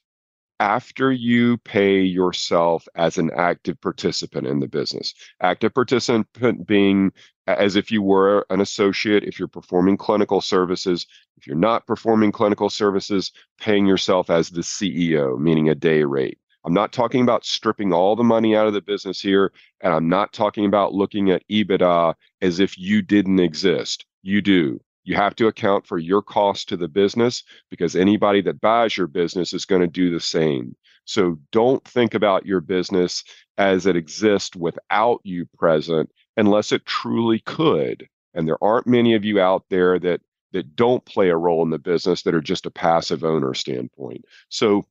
after 0.59 1.11
you 1.11 1.57
pay 1.57 2.01
yourself 2.01 2.87
as 2.95 3.17
an 3.17 3.29
active 3.35 3.79
participant 3.81 4.47
in 4.47 4.59
the 4.59 4.67
business. 4.67 5.13
Active 5.41 5.73
participant 5.73 6.65
being 6.65 7.11
as 7.47 7.75
if 7.75 7.91
you 7.91 8.01
were 8.01 8.45
an 8.49 8.61
associate, 8.61 9.23
if 9.23 9.37
you're 9.37 9.47
performing 9.47 9.97
clinical 9.97 10.41
services. 10.41 11.05
If 11.37 11.45
you're 11.45 11.55
not 11.55 11.85
performing 11.85 12.31
clinical 12.31 12.69
services, 12.69 13.31
paying 13.59 13.85
yourself 13.85 14.29
as 14.29 14.49
the 14.49 14.61
CEO, 14.61 15.37
meaning 15.37 15.69
a 15.69 15.75
day 15.75 16.03
rate. 16.03 16.39
I'm 16.63 16.73
not 16.73 16.91
talking 16.91 17.21
about 17.21 17.45
stripping 17.45 17.93
all 17.93 18.15
the 18.15 18.23
money 18.23 18.55
out 18.55 18.65
of 18.65 18.73
the 18.73 18.81
business 18.81 19.21
here, 19.21 19.51
and 19.81 19.93
I'm 19.93 20.09
not 20.09 20.33
talking 20.33 20.65
about 20.65 20.93
looking 20.93 21.29
at 21.29 21.47
EBITDA 21.47 22.15
as 22.41 22.59
if 22.59 22.77
you 22.79 23.03
didn't 23.03 23.39
exist. 23.39 24.05
You 24.25 24.41
do. 24.41 24.81
You 25.03 25.15
have 25.15 25.35
to 25.35 25.45
account 25.45 25.85
for 25.85 25.99
your 25.99 26.23
cost 26.23 26.67
to 26.69 26.77
the 26.77 26.87
business 26.87 27.43
because 27.69 27.95
anybody 27.95 28.41
that 28.41 28.59
buys 28.59 28.97
your 28.97 29.05
business 29.05 29.53
is 29.53 29.65
going 29.65 29.81
to 29.81 29.87
do 29.87 30.09
the 30.09 30.19
same. 30.19 30.75
So 31.05 31.37
don't 31.51 31.87
think 31.87 32.15
about 32.15 32.43
your 32.43 32.59
business 32.59 33.23
as 33.59 33.85
it 33.85 33.95
exists 33.95 34.55
without 34.55 35.21
you 35.23 35.45
present 35.59 36.09
unless 36.37 36.71
it 36.71 36.87
truly 36.87 37.37
could. 37.41 38.07
And 38.33 38.47
there 38.47 38.61
aren't 38.63 38.87
many 38.87 39.13
of 39.13 39.23
you 39.23 39.39
out 39.39 39.63
there 39.69 39.99
that 39.99 40.21
that 40.53 40.75
don't 40.75 41.05
play 41.05 41.29
a 41.29 41.37
role 41.37 41.61
in 41.61 41.69
the 41.69 41.77
business 41.77 42.23
that 42.23 42.33
are 42.33 42.41
just 42.41 42.65
a 42.65 42.71
passive 42.71 43.23
owner 43.23 43.53
standpoint. 43.53 44.25
So 44.49 44.87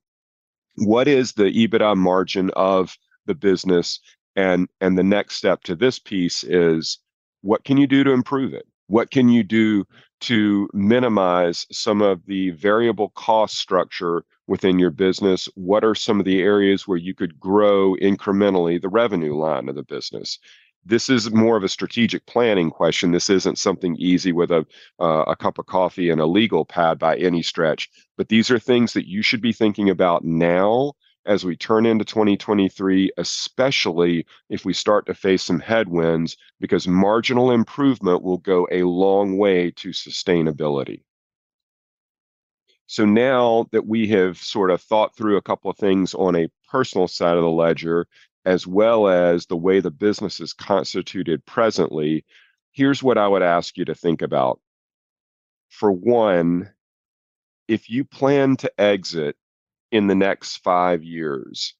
what 0.75 1.09
is 1.09 1.33
the 1.33 1.51
EBITDA 1.51 1.97
margin 1.97 2.51
of 2.55 2.97
the 3.25 3.35
business 3.35 3.99
and 4.37 4.69
and 4.79 4.97
the 4.97 5.03
next 5.03 5.35
step 5.35 5.63
to 5.63 5.75
this 5.75 5.99
piece 5.99 6.45
is 6.45 6.99
what 7.41 7.65
can 7.65 7.75
you 7.75 7.87
do 7.87 8.05
to 8.05 8.11
improve 8.11 8.53
it? 8.53 8.65
What 8.87 9.11
can 9.11 9.29
you 9.29 9.43
do 9.43 9.85
to 10.21 10.69
minimize 10.73 11.65
some 11.71 12.01
of 12.01 12.25
the 12.25 12.51
variable 12.51 13.09
cost 13.09 13.57
structure 13.57 14.25
within 14.47 14.79
your 14.79 14.91
business? 14.91 15.49
What 15.55 15.83
are 15.83 15.95
some 15.95 16.19
of 16.19 16.25
the 16.25 16.41
areas 16.41 16.87
where 16.87 16.97
you 16.97 17.13
could 17.13 17.39
grow 17.39 17.95
incrementally 17.95 18.81
the 18.81 18.89
revenue 18.89 19.35
line 19.35 19.69
of 19.69 19.75
the 19.75 19.83
business? 19.83 20.39
This 20.87 21.09
is 21.09 21.31
more 21.31 21.57
of 21.57 21.63
a 21.63 21.69
strategic 21.69 22.27
planning 22.27 22.69
question. 22.69 23.11
This 23.11 23.29
isn't 23.29 23.57
something 23.57 23.95
easy 23.97 24.31
with 24.31 24.51
a 24.51 24.67
uh, 24.99 25.23
a 25.27 25.35
cup 25.35 25.57
of 25.57 25.65
coffee 25.65 26.11
and 26.11 26.21
a 26.21 26.27
legal 26.27 26.63
pad 26.63 26.99
by 26.99 27.17
any 27.17 27.41
stretch. 27.41 27.89
But 28.17 28.29
these 28.29 28.51
are 28.51 28.59
things 28.59 28.93
that 28.93 29.07
you 29.07 29.23
should 29.23 29.41
be 29.41 29.51
thinking 29.51 29.89
about 29.89 30.23
now 30.23 30.93
as 31.25 31.43
we 31.43 31.55
turn 31.55 31.85
into 31.85 32.05
2023, 32.05 33.11
especially 33.17 34.25
if 34.49 34.65
we 34.65 34.73
start 34.73 35.05
to 35.07 35.13
face 35.13 35.43
some 35.43 35.59
headwinds, 35.59 36.37
because 36.59 36.87
marginal 36.87 37.51
improvement 37.51 38.21
will 38.21 38.37
go 38.37 38.67
a 38.71 38.83
long 38.83 39.37
way 39.37 39.71
to 39.71 39.89
sustainability. 39.89 41.01
So 42.87 43.05
now 43.05 43.67
that 43.71 43.87
we 43.87 44.07
have 44.09 44.37
sort 44.37 44.69
of 44.69 44.81
thought 44.81 45.15
through 45.15 45.37
a 45.37 45.41
couple 45.41 45.71
of 45.71 45.77
things 45.77 46.13
on 46.13 46.35
a 46.35 46.49
personal 46.69 47.07
side 47.07 47.35
of 47.35 47.43
the 47.43 47.49
ledger, 47.49 48.07
as 48.45 48.67
well 48.67 49.07
as 49.07 49.47
the 49.47 49.57
way 49.57 49.79
the 49.79 49.91
business 49.91 50.39
is 50.39 50.53
constituted 50.53 51.43
presently, 51.45 52.23
here's 52.71 53.01
what 53.01 53.17
I 53.17 53.27
would 53.27 53.41
ask 53.41 53.75
you 53.77 53.85
to 53.85 53.95
think 53.95 54.21
about. 54.21 54.59
For 55.69 55.91
one, 55.91 56.69
if 57.67 57.89
you 57.89 58.05
plan 58.05 58.55
to 58.57 58.71
exit 58.79 59.35
in 59.91 60.07
the 60.07 60.15
next 60.15 60.57
five 60.57 61.03
years, 61.03 61.73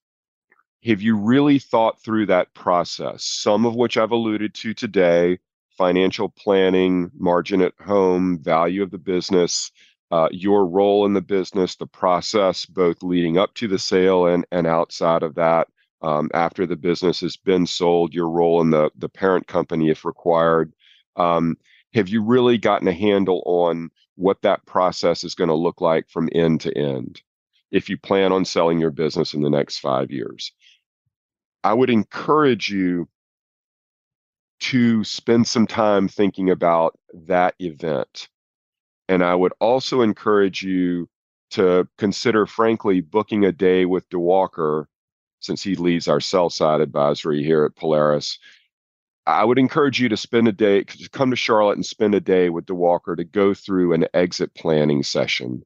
have 0.84 1.02
you 1.02 1.16
really 1.16 1.58
thought 1.58 2.00
through 2.00 2.26
that 2.26 2.54
process? 2.54 3.24
Some 3.24 3.66
of 3.66 3.74
which 3.74 3.96
I've 3.96 4.12
alluded 4.12 4.54
to 4.54 4.74
today 4.74 5.38
financial 5.76 6.28
planning, 6.28 7.10
margin 7.18 7.60
at 7.60 7.74
home, 7.84 8.38
value 8.42 8.82
of 8.82 8.90
the 8.90 8.98
business, 8.98 9.70
uh, 10.10 10.28
your 10.30 10.66
role 10.66 11.04
in 11.04 11.12
the 11.12 11.20
business, 11.20 11.76
the 11.76 11.86
process, 11.86 12.64
both 12.64 13.02
leading 13.02 13.36
up 13.36 13.52
to 13.54 13.68
the 13.68 13.78
sale 13.78 14.26
and, 14.26 14.46
and 14.52 14.66
outside 14.66 15.22
of 15.22 15.34
that. 15.34 15.68
Um, 16.02 16.30
after 16.34 16.66
the 16.66 16.76
business 16.76 17.20
has 17.20 17.36
been 17.36 17.66
sold, 17.66 18.14
your 18.14 18.30
role 18.30 18.60
in 18.60 18.70
the, 18.70 18.90
the 18.96 19.08
parent 19.08 19.48
company, 19.48 19.90
if 19.90 20.04
required. 20.04 20.72
Um, 21.16 21.56
have 21.94 22.08
you 22.08 22.22
really 22.22 22.58
gotten 22.58 22.86
a 22.86 22.92
handle 22.92 23.42
on 23.44 23.90
what 24.14 24.42
that 24.42 24.64
process 24.66 25.24
is 25.24 25.34
going 25.34 25.48
to 25.48 25.54
look 25.54 25.80
like 25.80 26.08
from 26.08 26.28
end 26.32 26.60
to 26.62 26.76
end 26.76 27.22
if 27.70 27.88
you 27.88 27.98
plan 27.98 28.32
on 28.32 28.44
selling 28.44 28.78
your 28.78 28.90
business 28.90 29.34
in 29.34 29.42
the 29.42 29.50
next 29.50 29.78
five 29.78 30.10
years? 30.10 30.52
I 31.64 31.74
would 31.74 31.90
encourage 31.90 32.68
you 32.68 33.08
to 34.60 35.04
spend 35.04 35.46
some 35.46 35.66
time 35.66 36.08
thinking 36.08 36.50
about 36.50 36.98
that 37.12 37.54
event. 37.58 38.28
And 39.08 39.22
I 39.22 39.34
would 39.34 39.52
also 39.60 40.00
encourage 40.00 40.62
you 40.62 41.08
to 41.50 41.88
consider, 41.98 42.46
frankly, 42.46 43.00
booking 43.00 43.44
a 43.44 43.52
day 43.52 43.84
with 43.84 44.08
Diwakar, 44.08 44.86
since 45.40 45.62
he 45.62 45.76
leads 45.76 46.08
our 46.08 46.20
sell 46.20 46.50
side 46.50 46.80
advisory 46.80 47.42
here 47.42 47.64
at 47.64 47.76
Polaris. 47.76 48.38
I 49.26 49.44
would 49.44 49.58
encourage 49.58 50.00
you 50.00 50.08
to 50.08 50.16
spend 50.16 50.48
a 50.48 50.52
day, 50.52 50.84
come 51.12 51.30
to 51.30 51.36
Charlotte 51.36 51.76
and 51.76 51.86
spend 51.86 52.14
a 52.14 52.20
day 52.20 52.48
with 52.48 52.66
Diwakar 52.66 53.16
to 53.16 53.24
go 53.24 53.54
through 53.54 53.92
an 53.92 54.06
exit 54.14 54.54
planning 54.54 55.02
session. 55.02 55.64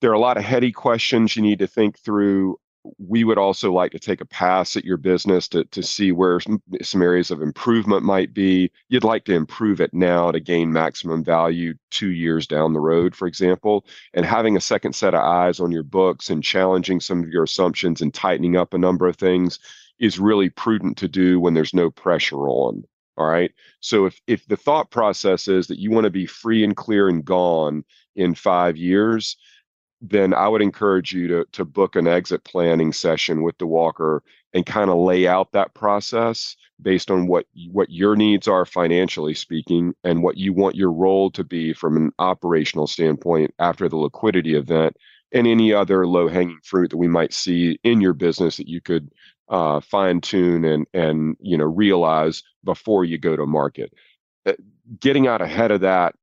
There 0.00 0.10
are 0.10 0.14
a 0.14 0.20
lot 0.20 0.36
of 0.36 0.44
heady 0.44 0.72
questions 0.72 1.36
you 1.36 1.42
need 1.42 1.58
to 1.58 1.66
think 1.66 1.98
through 1.98 2.58
we 2.98 3.24
would 3.24 3.38
also 3.38 3.72
like 3.72 3.92
to 3.92 3.98
take 3.98 4.20
a 4.20 4.26
pass 4.26 4.76
at 4.76 4.84
your 4.84 4.96
business 4.96 5.48
to, 5.48 5.64
to 5.64 5.82
see 5.82 6.12
where 6.12 6.40
some, 6.40 6.62
areas 7.02 7.30
of 7.30 7.42
improvement 7.42 8.02
might 8.02 8.32
be. 8.32 8.70
You'd 8.88 9.04
like 9.04 9.24
to 9.26 9.34
improve 9.34 9.80
it 9.80 9.92
now 9.92 10.30
to 10.30 10.40
gain 10.40 10.72
maximum 10.72 11.24
value 11.24 11.74
two 11.90 12.10
years 12.10 12.46
down 12.46 12.72
the 12.72 12.80
road, 12.80 13.14
for 13.14 13.26
example. 13.26 13.84
And 14.14 14.24
having 14.24 14.56
a 14.56 14.60
second 14.60 14.94
set 14.94 15.14
of 15.14 15.20
eyes 15.20 15.60
on 15.60 15.72
your 15.72 15.82
books 15.82 16.30
and 16.30 16.42
challenging 16.42 17.00
some 17.00 17.22
of 17.22 17.28
your 17.28 17.44
assumptions 17.44 18.00
and 18.00 18.12
tightening 18.12 18.56
up 18.56 18.74
a 18.74 18.78
number 18.78 19.06
of 19.06 19.16
things 19.16 19.58
is 19.98 20.18
really 20.18 20.48
prudent 20.50 20.96
to 20.98 21.08
do 21.08 21.40
when 21.40 21.54
there's 21.54 21.74
no 21.74 21.90
pressure 21.90 22.48
on. 22.48 22.84
All 23.16 23.26
right. 23.26 23.50
So 23.80 24.06
if 24.06 24.20
if 24.28 24.46
the 24.46 24.56
thought 24.56 24.92
process 24.92 25.48
is 25.48 25.66
that 25.66 25.80
you 25.80 25.90
want 25.90 26.04
to 26.04 26.10
be 26.10 26.26
free 26.26 26.62
and 26.62 26.76
clear 26.76 27.08
and 27.08 27.24
gone 27.24 27.84
in 28.14 28.34
five 28.34 28.76
years, 28.76 29.36
then 30.00 30.32
I 30.32 30.48
would 30.48 30.62
encourage 30.62 31.12
you 31.12 31.28
to 31.28 31.44
to 31.52 31.64
book 31.64 31.96
an 31.96 32.06
exit 32.06 32.44
planning 32.44 32.92
session 32.92 33.42
with 33.42 33.58
Diwakar 33.58 34.20
and 34.54 34.64
kind 34.64 34.90
of 34.90 34.98
lay 34.98 35.26
out 35.26 35.52
that 35.52 35.74
process 35.74 36.56
based 36.80 37.10
on 37.10 37.26
what 37.26 37.46
what 37.70 37.90
your 37.90 38.16
needs 38.16 38.46
are 38.48 38.64
financially 38.64 39.34
speaking 39.34 39.94
and 40.04 40.22
what 40.22 40.36
you 40.36 40.52
want 40.52 40.76
your 40.76 40.92
role 40.92 41.30
to 41.32 41.44
be 41.44 41.72
from 41.72 41.96
an 41.96 42.12
operational 42.18 42.86
standpoint 42.86 43.52
after 43.58 43.88
the 43.88 43.96
liquidity 43.96 44.54
event 44.54 44.96
and 45.32 45.46
any 45.46 45.72
other 45.72 46.06
low 46.06 46.28
hanging 46.28 46.58
fruit 46.62 46.90
that 46.90 46.96
we 46.96 47.08
might 47.08 47.32
see 47.32 47.78
in 47.82 48.00
your 48.00 48.14
business 48.14 48.56
that 48.56 48.68
you 48.68 48.80
could 48.80 49.10
uh, 49.48 49.80
fine 49.80 50.20
tune 50.20 50.64
and 50.64 50.86
and 50.94 51.36
you 51.40 51.56
know 51.56 51.64
realize 51.64 52.42
before 52.64 53.04
you 53.04 53.18
go 53.18 53.36
to 53.36 53.46
market. 53.46 53.92
Uh, 54.46 54.52
getting 55.00 55.26
out 55.26 55.42
ahead 55.42 55.70
of 55.70 55.80
that 55.80 56.14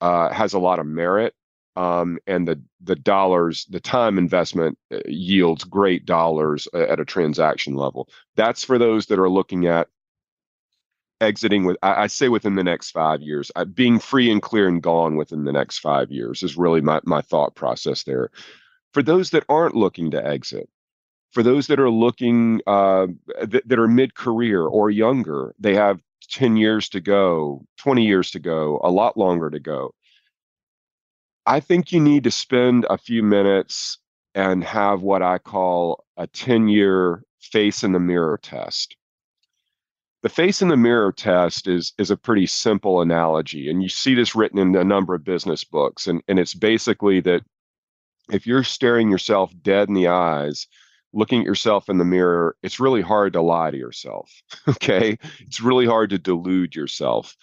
uh, 0.00 0.32
has 0.32 0.52
a 0.52 0.58
lot 0.58 0.78
of 0.78 0.86
merit 0.86 1.34
um, 1.76 2.18
and 2.26 2.48
the 2.48 2.60
the 2.82 2.96
dollars, 2.96 3.66
the 3.66 3.80
time 3.80 4.18
investment 4.18 4.78
uh, 4.92 4.98
yields 5.06 5.64
great 5.64 6.04
dollars 6.04 6.66
at 6.74 7.00
a 7.00 7.04
transaction 7.04 7.74
level. 7.74 8.08
That's 8.36 8.64
for 8.64 8.78
those 8.78 9.06
that 9.06 9.18
are 9.18 9.30
looking 9.30 9.66
at 9.66 9.88
exiting 11.20 11.64
with. 11.64 11.76
I, 11.82 12.02
I 12.02 12.06
say 12.08 12.28
within 12.28 12.56
the 12.56 12.64
next 12.64 12.90
five 12.90 13.20
years, 13.20 13.50
I, 13.54 13.64
being 13.64 13.98
free 13.98 14.30
and 14.30 14.42
clear 14.42 14.66
and 14.66 14.82
gone 14.82 15.16
within 15.16 15.44
the 15.44 15.52
next 15.52 15.78
five 15.78 16.10
years 16.10 16.42
is 16.42 16.56
really 16.56 16.80
my 16.80 17.00
my 17.04 17.20
thought 17.20 17.54
process 17.54 18.02
there. 18.02 18.30
For 18.92 19.02
those 19.02 19.30
that 19.30 19.44
aren't 19.48 19.76
looking 19.76 20.10
to 20.10 20.26
exit, 20.26 20.68
for 21.30 21.44
those 21.44 21.68
that 21.68 21.78
are 21.78 21.90
looking 21.90 22.60
uh, 22.66 23.06
th- 23.48 23.64
that 23.64 23.78
are 23.78 23.88
mid 23.88 24.14
career 24.14 24.62
or 24.62 24.90
younger, 24.90 25.54
they 25.60 25.76
have 25.76 26.00
10 26.30 26.56
years 26.56 26.88
to 26.88 27.00
go, 27.00 27.64
20 27.78 28.04
years 28.04 28.30
to 28.32 28.38
go, 28.38 28.80
a 28.82 28.90
lot 28.90 29.16
longer 29.16 29.50
to 29.50 29.60
go 29.60 29.94
I 31.50 31.58
think 31.58 31.90
you 31.90 31.98
need 31.98 32.22
to 32.22 32.30
spend 32.30 32.86
a 32.88 32.96
few 32.96 33.24
minutes 33.24 33.98
and 34.36 34.62
have 34.62 35.02
what 35.02 35.20
I 35.20 35.38
call 35.38 36.04
a 36.16 36.28
10 36.28 36.68
year 36.68 37.24
face 37.40 37.82
in 37.82 37.90
the 37.90 37.98
mirror 37.98 38.38
test. 38.40 38.94
The 40.22 40.28
face 40.28 40.62
in 40.62 40.68
the 40.68 40.76
mirror 40.76 41.10
test 41.10 41.66
is, 41.66 41.92
is 41.98 42.12
a 42.12 42.16
pretty 42.16 42.46
simple 42.46 43.00
analogy, 43.00 43.68
and 43.68 43.82
you 43.82 43.88
see 43.88 44.14
this 44.14 44.36
written 44.36 44.60
in 44.60 44.76
a 44.76 44.84
number 44.84 45.12
of 45.12 45.24
business 45.24 45.64
books. 45.64 46.06
And, 46.06 46.22
and 46.28 46.38
it's 46.38 46.54
basically 46.54 47.18
that 47.22 47.42
if 48.30 48.46
you're 48.46 48.62
staring 48.62 49.10
yourself 49.10 49.52
dead 49.60 49.88
in 49.88 49.94
the 49.94 50.06
eyes, 50.06 50.68
looking 51.12 51.40
at 51.40 51.46
yourself 51.46 51.88
in 51.88 51.98
the 51.98 52.04
mirror, 52.04 52.54
it's 52.62 52.78
really 52.78 53.02
hard 53.02 53.32
to 53.32 53.42
lie 53.42 53.72
to 53.72 53.76
yourself. 53.76 54.30
Okay. 54.68 55.18
It's 55.40 55.60
really 55.60 55.86
hard 55.86 56.10
to 56.10 56.18
delude 56.18 56.76
yourself 56.76 57.36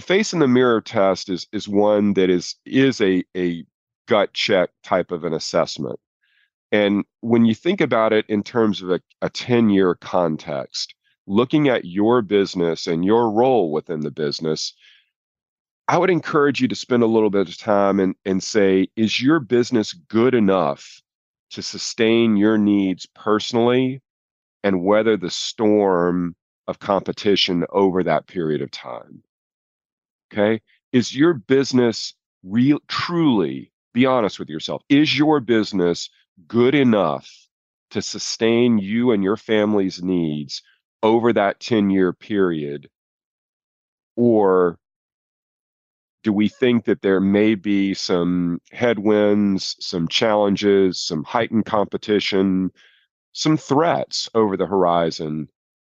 the 0.00 0.06
face 0.06 0.32
in 0.32 0.38
the 0.38 0.48
mirror 0.48 0.80
test 0.80 1.28
is 1.28 1.46
is 1.52 1.68
one 1.68 2.14
that 2.14 2.30
is 2.30 2.54
is 2.64 3.02
a 3.02 3.22
a 3.36 3.66
gut 4.08 4.32
check 4.32 4.70
type 4.82 5.10
of 5.10 5.24
an 5.24 5.34
assessment. 5.34 6.00
And 6.72 7.04
when 7.20 7.44
you 7.44 7.54
think 7.54 7.82
about 7.82 8.14
it 8.14 8.24
in 8.26 8.42
terms 8.42 8.80
of 8.80 8.90
a, 8.90 9.00
a 9.20 9.28
10 9.28 9.68
year 9.68 9.94
context, 9.96 10.94
looking 11.26 11.68
at 11.68 11.84
your 11.84 12.22
business 12.22 12.86
and 12.86 13.04
your 13.04 13.30
role 13.30 13.72
within 13.72 14.00
the 14.00 14.10
business, 14.10 14.72
I 15.86 15.98
would 15.98 16.08
encourage 16.08 16.62
you 16.62 16.68
to 16.68 16.74
spend 16.74 17.02
a 17.02 17.06
little 17.14 17.28
bit 17.28 17.50
of 17.50 17.58
time 17.58 18.00
and, 18.00 18.14
and 18.24 18.42
say, 18.42 18.88
is 18.96 19.20
your 19.20 19.38
business 19.38 19.92
good 19.92 20.34
enough 20.34 21.02
to 21.50 21.60
sustain 21.60 22.38
your 22.38 22.56
needs 22.56 23.04
personally 23.14 24.00
and 24.64 24.82
weather 24.82 25.18
the 25.18 25.30
storm 25.30 26.36
of 26.66 26.78
competition 26.78 27.66
over 27.68 28.02
that 28.04 28.26
period 28.26 28.62
of 28.62 28.70
time? 28.70 29.22
Okay. 30.32 30.60
Is 30.92 31.14
your 31.14 31.34
business 31.34 32.14
real, 32.42 32.80
truly, 32.88 33.72
be 33.92 34.06
honest 34.06 34.38
with 34.38 34.48
yourself, 34.48 34.82
is 34.88 35.16
your 35.16 35.40
business 35.40 36.08
good 36.46 36.74
enough 36.74 37.28
to 37.90 38.02
sustain 38.02 38.78
you 38.78 39.10
and 39.10 39.22
your 39.22 39.36
family's 39.36 40.02
needs 40.02 40.62
over 41.02 41.32
that 41.32 41.60
10 41.60 41.90
year 41.90 42.12
period? 42.12 42.88
Or 44.16 44.78
do 46.22 46.32
we 46.32 46.48
think 46.48 46.84
that 46.84 47.02
there 47.02 47.20
may 47.20 47.54
be 47.54 47.94
some 47.94 48.60
headwinds, 48.70 49.76
some 49.80 50.06
challenges, 50.06 51.00
some 51.00 51.24
heightened 51.24 51.64
competition, 51.64 52.70
some 53.32 53.56
threats 53.56 54.28
over 54.34 54.56
the 54.56 54.66
horizon 54.66 55.48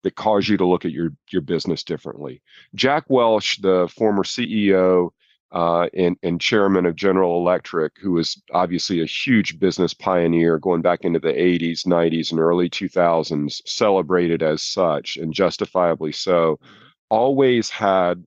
that 0.05 0.15
cause 0.15 0.49
you 0.49 0.57
to 0.57 0.67
look 0.67 0.85
at 0.85 0.93
your 0.93 1.11
your 1.31 1.43
business 1.43 1.83
differently. 1.83 2.41
Jack 2.75 3.05
Welch, 3.09 3.61
the 3.61 3.89
former 3.89 4.23
CEO 4.23 5.11
uh, 5.51 5.89
and, 5.95 6.17
and 6.23 6.41
chairman 6.41 6.85
of 6.85 6.97
General 6.97 7.39
Electric, 7.39 7.93
who 7.99 8.13
was 8.13 8.41
obviously 8.53 9.01
a 9.01 9.07
huge 9.07 9.59
business 9.59 9.95
pioneer 9.95 10.59
going 10.59 10.83
back 10.83 11.01
into 11.03 11.19
the 11.19 11.33
80s, 11.33 11.87
90s, 11.87 12.31
and 12.31 12.41
early 12.41 12.69
2000s, 12.69 13.63
celebrated 13.67 14.43
as 14.43 14.63
such 14.63 15.17
and 15.17 15.33
justifiably 15.33 16.13
so, 16.13 16.61
always 17.09 17.69
had. 17.71 18.25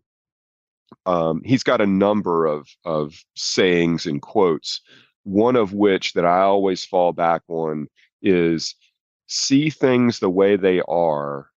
Um, 1.06 1.42
he's 1.44 1.64
got 1.64 1.82
a 1.82 1.86
number 1.86 2.46
of 2.46 2.68
of 2.84 3.14
sayings 3.36 4.06
and 4.06 4.22
quotes. 4.22 4.82
One 5.24 5.58
of 5.58 5.74
which 5.74 6.14
that 6.14 6.26
I 6.26 6.42
always 6.42 6.86
fall 6.86 7.12
back 7.12 7.42
on 7.50 7.88
is 8.22 8.74
see 9.28 9.70
things 9.70 10.20
the 10.20 10.30
way 10.30 10.56
they 10.56 10.82
are 10.88 11.50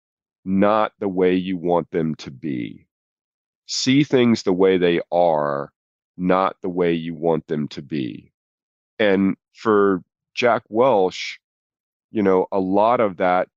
not 0.49 0.93
the 0.99 1.09
way 1.09 1.35
you 1.35 1.59
want 1.59 1.91
them 1.91 2.15
to 2.15 2.31
be. 2.31 2.87
See 3.67 4.03
things 4.03 4.43
the 4.43 4.53
way 4.53 4.79
they 4.79 5.03
are, 5.13 5.71
not 6.17 6.57
the 6.63 6.71
way 6.71 6.95
you 6.95 7.15
want 7.15 7.47
them 7.49 7.69
to 7.69 7.83
be. 7.83 8.33
And 8.99 9.37
for 9.53 10.03
Jack 10.35 10.63
Welch, 10.71 11.39
you 12.11 12.23
know, 12.23 12.47
a 12.51 12.59
lot 12.59 13.01
of 13.01 13.19
that 13.19 13.49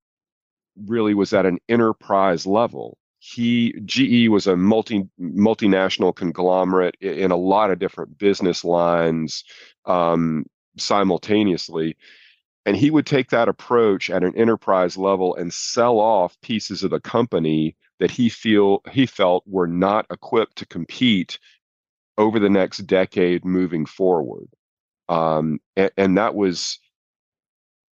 really 0.85 1.13
was 1.13 1.31
at 1.31 1.45
an 1.45 1.59
enterprise 1.69 2.45
level. 2.45 2.97
He 3.19 3.71
GE 3.85 4.27
was 4.27 4.45
a 4.47 4.57
multi 4.57 5.07
multinational 5.17 6.13
conglomerate 6.13 6.95
in 6.99 7.31
a 7.31 7.37
lot 7.37 7.71
of 7.71 7.79
different 7.79 8.17
business 8.17 8.65
lines 8.65 9.45
um, 9.85 10.45
simultaneously 10.77 11.95
and 12.65 12.77
he 12.77 12.91
would 12.91 13.05
take 13.05 13.29
that 13.29 13.47
approach 13.47 14.09
at 14.09 14.23
an 14.23 14.35
enterprise 14.35 14.97
level 14.97 15.35
and 15.35 15.53
sell 15.53 15.99
off 15.99 16.39
pieces 16.41 16.83
of 16.83 16.91
the 16.91 16.99
company 16.99 17.75
that 17.99 18.11
he 18.11 18.29
feel 18.29 18.81
he 18.91 19.05
felt 19.05 19.43
were 19.47 19.67
not 19.67 20.05
equipped 20.11 20.57
to 20.57 20.65
compete 20.65 21.39
over 22.17 22.39
the 22.39 22.49
next 22.49 22.79
decade 22.79 23.43
moving 23.45 23.85
forward. 23.85 24.47
Um, 25.09 25.59
and, 25.75 25.91
and, 25.97 26.17
that 26.17 26.35
was 26.35 26.79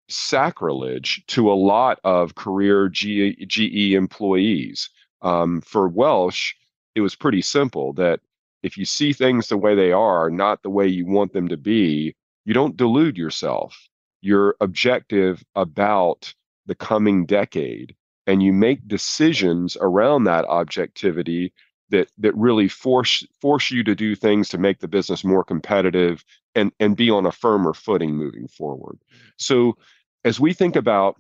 sacrilege 0.08 1.24
to 1.28 1.52
a 1.52 1.54
lot 1.54 2.00
of 2.04 2.36
career 2.36 2.88
G, 2.90 3.36
GE 3.46 3.94
employees. 3.94 4.90
Um, 5.22 5.62
for 5.62 5.90
Welch, 5.90 6.56
it 6.96 7.02
was 7.02 7.16
pretty 7.16 7.42
simple 7.42 7.92
that 7.94 8.22
if 8.64 8.78
you 8.78 8.86
see 8.86 9.12
things 9.12 9.48
the 9.48 9.58
way 9.58 9.76
they 9.76 9.92
are, 9.92 10.30
not 10.30 10.64
the 10.64 10.70
way 10.70 10.88
you 10.88 11.06
want 11.06 11.34
them 11.34 11.48
to 11.50 11.58
be, 11.58 12.16
you 12.46 12.54
don't 12.54 12.78
delude 12.78 13.18
yourself. 13.18 13.90
You're 14.22 14.56
objective 14.60 15.44
about 15.56 16.34
the 16.66 16.76
coming 16.76 17.26
decade 17.26 17.96
and 18.28 18.44
you 18.44 18.54
make 18.54 18.88
decisions 18.88 19.76
around 19.82 20.26
that 20.26 20.46
objectivity 20.46 21.54
that 21.90 22.10
that 22.20 22.36
really 22.36 22.68
force 22.68 23.26
force 23.42 23.72
you 23.72 23.84
to 23.84 23.96
do 23.96 24.16
things 24.16 24.50
to 24.50 24.58
make 24.58 24.80
the 24.80 24.88
business 24.88 25.24
more 25.24 25.44
competitive 25.44 26.24
and 26.56 26.72
and 26.80 26.96
be 26.96 27.10
on 27.10 27.26
a 27.26 27.32
firmer 27.32 27.74
footing 27.74 28.16
moving 28.16 28.48
forward. 28.48 29.00
So 29.38 29.78
as 30.24 30.40
we 30.40 30.54
think 30.54 30.76
about 30.76 31.20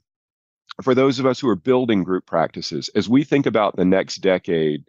for 0.83 0.93
those 0.93 1.19
of 1.19 1.25
us 1.25 1.39
who 1.39 1.49
are 1.49 1.55
building 1.55 2.03
group 2.03 2.25
practices, 2.25 2.89
as 2.95 3.09
we 3.09 3.23
think 3.23 3.45
about 3.45 3.75
the 3.75 3.85
next 3.85 4.17
decade, 4.17 4.85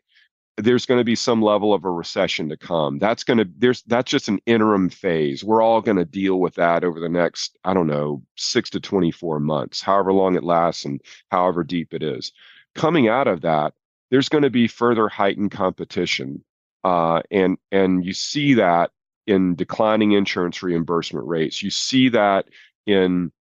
there's 0.61 0.87
going 0.87 1.01
to 1.01 1.05
be 1.05 1.15
some 1.15 1.43
level 1.43 1.73
of 1.73 1.85
a 1.85 1.91
recession 1.91 2.49
to 2.49 2.57
come. 2.57 2.99
That's 2.99 3.25
going 3.25 3.39
to 3.39 3.49
there's 3.59 3.83
that's 3.83 4.11
just 4.11 4.29
an 4.29 4.41
interim 4.47 4.89
phase. 4.89 5.45
We're 5.45 5.63
all 5.63 5.81
going 5.81 5.97
to 5.97 6.05
deal 6.05 6.41
with 6.41 6.55
that 6.55 6.85
over 6.85 7.01
the 7.01 7.09
next 7.09 7.59
I 7.65 7.75
don't 7.75 7.87
know 7.87 8.23
6 8.37 8.71
to 8.71 8.81
24 8.81 9.41
months, 9.41 9.81
however 9.81 10.13
long 10.13 10.37
it 10.37 10.45
lasts 10.45 10.85
and 10.85 11.01
however 11.31 11.65
deep 11.65 11.95
it 11.95 12.03
is. 12.03 12.33
Coming 12.75 13.09
out 13.09 13.27
of 13.27 13.41
that, 13.43 13.75
there's 14.11 14.29
going 14.29 14.43
to 14.43 14.51
be 14.51 14.69
further 14.69 15.09
heightened 15.09 15.51
competition. 15.51 16.45
Uh, 16.85 17.23
and 17.31 17.59
and 17.71 18.05
you 18.05 18.13
see 18.13 18.55
that 18.55 18.91
in 19.27 19.55
declining 19.55 20.13
insurance 20.13 20.63
reimbursement 20.63 21.27
rates. 21.27 21.63
You 21.63 21.71
see 21.71 22.09
that 22.11 22.47
in 22.87 23.33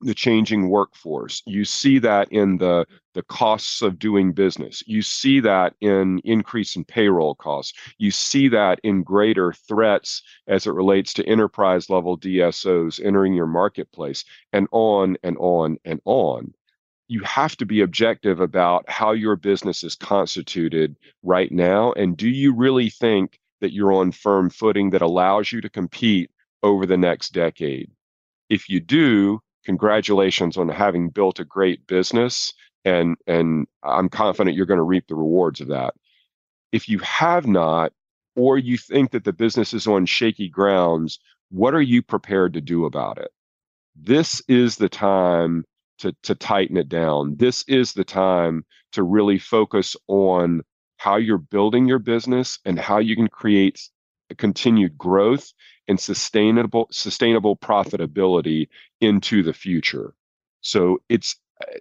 the 0.00 0.14
changing 0.14 0.70
workforce. 0.70 1.42
You 1.46 1.64
see 1.64 1.98
that 2.00 2.32
in 2.32 2.58
the 2.58 2.86
the 3.12 3.22
costs 3.24 3.82
of 3.82 3.98
doing 3.98 4.32
business. 4.32 4.82
You 4.86 5.02
see 5.02 5.40
that 5.40 5.74
in 5.80 6.20
increase 6.20 6.76
in 6.76 6.84
payroll 6.84 7.34
costs. 7.34 7.76
You 7.98 8.10
see 8.10 8.48
that 8.48 8.78
in 8.84 9.02
greater 9.02 9.52
threats 9.52 10.22
as 10.46 10.66
it 10.66 10.72
relates 10.72 11.12
to 11.14 11.26
enterprise 11.26 11.90
level 11.90 12.16
DSOs 12.16 13.04
entering 13.04 13.34
your 13.34 13.48
marketplace 13.48 14.24
and 14.52 14.68
on 14.70 15.16
and 15.24 15.36
on 15.38 15.78
and 15.84 16.00
on. 16.04 16.54
You 17.08 17.22
have 17.24 17.56
to 17.56 17.66
be 17.66 17.80
objective 17.80 18.38
about 18.38 18.88
how 18.88 19.10
your 19.10 19.34
business 19.34 19.82
is 19.82 19.96
constituted 19.96 20.96
right 21.24 21.50
now 21.50 21.92
and 21.92 22.16
do 22.16 22.28
you 22.28 22.54
really 22.54 22.90
think 22.90 23.40
that 23.60 23.72
you're 23.72 23.92
on 23.92 24.12
firm 24.12 24.50
footing 24.50 24.90
that 24.90 25.02
allows 25.02 25.50
you 25.50 25.60
to 25.60 25.68
compete 25.68 26.30
over 26.62 26.86
the 26.86 26.96
next 26.96 27.32
decade? 27.32 27.90
If 28.48 28.68
you 28.68 28.80
do, 28.80 29.40
congratulations 29.64 30.56
on 30.56 30.68
having 30.68 31.10
built 31.10 31.38
a 31.38 31.44
great 31.44 31.86
business 31.86 32.52
and 32.84 33.16
and 33.26 33.66
I'm 33.82 34.08
confident 34.08 34.56
you're 34.56 34.66
going 34.66 34.78
to 34.78 34.82
reap 34.84 35.06
the 35.08 35.14
rewards 35.14 35.60
of 35.60 35.68
that. 35.68 35.94
If 36.72 36.88
you 36.88 36.98
have 37.00 37.46
not 37.46 37.92
or 38.36 38.58
you 38.58 38.78
think 38.78 39.10
that 39.10 39.24
the 39.24 39.32
business 39.32 39.74
is 39.74 39.86
on 39.86 40.06
shaky 40.06 40.48
grounds, 40.48 41.18
what 41.50 41.74
are 41.74 41.82
you 41.82 42.02
prepared 42.02 42.54
to 42.54 42.60
do 42.60 42.84
about 42.84 43.18
it? 43.18 43.30
This 43.96 44.42
is 44.48 44.76
the 44.76 44.88
time 44.88 45.64
to 45.98 46.14
to 46.22 46.34
tighten 46.34 46.76
it 46.76 46.88
down. 46.88 47.36
This 47.36 47.64
is 47.68 47.92
the 47.92 48.04
time 48.04 48.64
to 48.92 49.02
really 49.02 49.38
focus 49.38 49.96
on 50.08 50.62
how 50.96 51.16
you're 51.16 51.38
building 51.38 51.86
your 51.86 51.98
business 51.98 52.58
and 52.64 52.78
how 52.78 52.98
you 52.98 53.16
can 53.16 53.28
create 53.28 53.88
continued 54.36 54.96
growth 54.96 55.52
and 55.88 55.98
sustainable 55.98 56.88
sustainable 56.90 57.56
profitability 57.56 58.68
into 59.00 59.42
the 59.42 59.52
future. 59.52 60.14
So 60.60 61.00
it's 61.08 61.36
uh, 61.60 61.78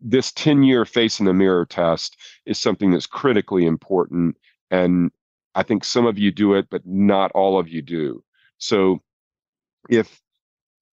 this 0.00 0.32
10 0.32 0.62
year 0.62 0.84
face 0.84 1.20
in 1.20 1.26
the 1.26 1.34
mirror 1.34 1.66
test 1.66 2.16
is 2.44 2.58
something 2.58 2.90
that's 2.90 3.06
critically 3.06 3.66
important 3.66 4.36
and 4.70 5.10
I 5.54 5.62
think 5.62 5.84
some 5.84 6.06
of 6.06 6.18
you 6.18 6.32
do 6.32 6.54
it 6.54 6.68
but 6.70 6.86
not 6.86 7.32
all 7.32 7.58
of 7.58 7.68
you 7.68 7.82
do. 7.82 8.24
So 8.58 9.00
if 9.88 10.20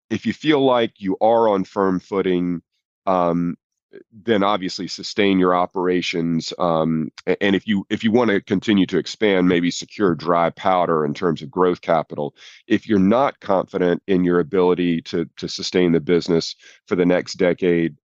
if 0.09 0.25
you 0.25 0.33
feel 0.33 0.63
like 0.63 0.93
you 0.97 1.17
are 1.21 1.49
on 1.49 1.63
firm 1.63 1.99
footing 1.99 2.61
um, 3.05 3.57
then 4.11 4.43
obviously 4.43 4.87
sustain 4.87 5.39
your 5.39 5.55
operations 5.55 6.53
um, 6.59 7.11
and 7.41 7.55
if 7.55 7.67
you 7.67 7.85
if 7.89 8.03
you 8.03 8.11
want 8.11 8.29
to 8.29 8.41
continue 8.41 8.85
to 8.85 8.97
expand 8.97 9.47
maybe 9.47 9.71
secure 9.71 10.13
dry 10.13 10.49
powder 10.51 11.05
in 11.05 11.13
terms 11.13 11.41
of 11.41 11.49
growth 11.49 11.81
capital 11.81 12.35
if 12.67 12.87
you're 12.87 12.99
not 12.99 13.39
confident 13.39 14.01
in 14.07 14.23
your 14.23 14.39
ability 14.39 15.01
to 15.01 15.25
to 15.37 15.47
sustain 15.47 15.91
the 15.91 15.99
business 15.99 16.55
for 16.85 16.95
the 16.95 17.05
next 17.05 17.35
decade 17.35 17.95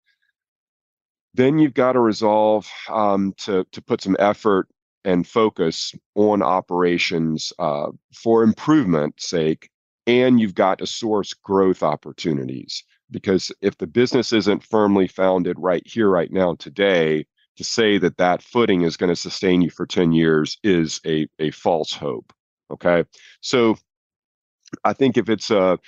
then 1.34 1.60
you've 1.60 1.74
got 1.74 1.94
to 1.94 2.00
resolve 2.00 2.68
um, 2.90 3.34
to 3.38 3.66
to 3.72 3.82
put 3.82 4.02
some 4.02 4.16
effort 4.20 4.68
and 5.04 5.28
focus 5.28 5.94
on 6.16 6.42
operations 6.42 7.54
uh, 7.60 7.92
for 8.14 8.42
improvement 8.44 9.22
sake 9.22 9.70
and 10.08 10.40
you've 10.40 10.56
got 10.56 10.80
to 10.80 10.88
source 10.88 11.34
growth 11.34 11.84
opportunities 11.84 12.84
because 13.12 13.52
if 13.62 13.78
the 13.78 13.88
business 13.88 14.34
isn't 14.34 14.64
firmly 14.64 15.08
founded 15.08 15.58
right 15.60 15.86
here 15.86 16.10
right 16.10 16.32
now 16.32 16.56
today 16.56 17.26
to 17.58 17.64
say 17.64 17.98
that 17.98 18.18
that 18.18 18.42
footing 18.42 18.82
is 18.82 18.98
going 18.98 19.10
to 19.10 19.16
sustain 19.16 19.62
you 19.62 19.70
for 19.70 19.86
10 19.86 20.12
years 20.12 20.58
is 20.64 21.00
a, 21.06 21.28
a 21.40 21.52
false 21.52 21.94
hope 21.94 22.34
okay? 22.72 23.06
So 23.42 23.78
i 24.84 24.94
think 24.94 25.18
if 25.18 25.30
it's 25.30 25.52
a 25.52 25.80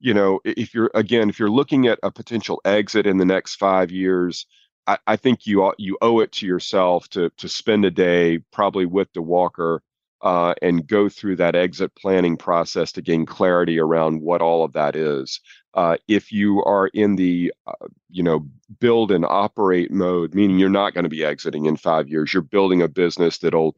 you 0.00 0.14
know 0.14 0.40
if 0.44 0.74
you're 0.74 0.90
again 0.94 1.28
if 1.28 1.38
you're 1.38 1.50
looking 1.50 1.86
at 1.86 1.98
a 2.02 2.10
potential 2.10 2.60
exit 2.64 3.06
in 3.06 3.18
the 3.18 3.24
next 3.24 3.56
five 3.56 3.90
years 3.90 4.46
i, 4.86 4.98
I 5.06 5.16
think 5.16 5.46
you 5.46 5.72
you 5.78 5.98
owe 6.00 6.20
it 6.20 6.32
to 6.32 6.46
yourself 6.46 7.08
to 7.10 7.30
to 7.38 7.48
spend 7.48 7.84
a 7.84 7.90
day 7.90 8.38
probably 8.52 8.86
with 8.86 9.12
Diwakar 9.12 9.80
uh, 10.22 10.54
and 10.62 10.86
go 10.86 11.08
through 11.08 11.36
that 11.36 11.54
exit 11.54 11.94
planning 11.94 12.36
process 12.36 12.92
to 12.92 13.02
gain 13.02 13.24
clarity 13.24 13.78
around 13.78 14.20
what 14.20 14.42
all 14.42 14.64
of 14.64 14.72
that 14.72 14.96
is. 14.96 15.40
Uh, 15.74 15.96
if 16.08 16.32
you 16.32 16.62
are 16.64 16.88
in 16.88 17.14
the, 17.14 17.52
uh, 17.66 17.86
you 18.10 18.22
know, 18.22 18.44
build 18.80 19.12
and 19.12 19.24
operate 19.24 19.92
mode, 19.92 20.34
meaning 20.34 20.58
you're 20.58 20.68
not 20.68 20.92
going 20.92 21.04
to 21.04 21.10
be 21.10 21.24
exiting 21.24 21.66
in 21.66 21.76
five 21.76 22.08
years, 22.08 22.32
you're 22.32 22.42
building 22.42 22.82
a 22.82 22.88
business 22.88 23.38
that'll, 23.38 23.76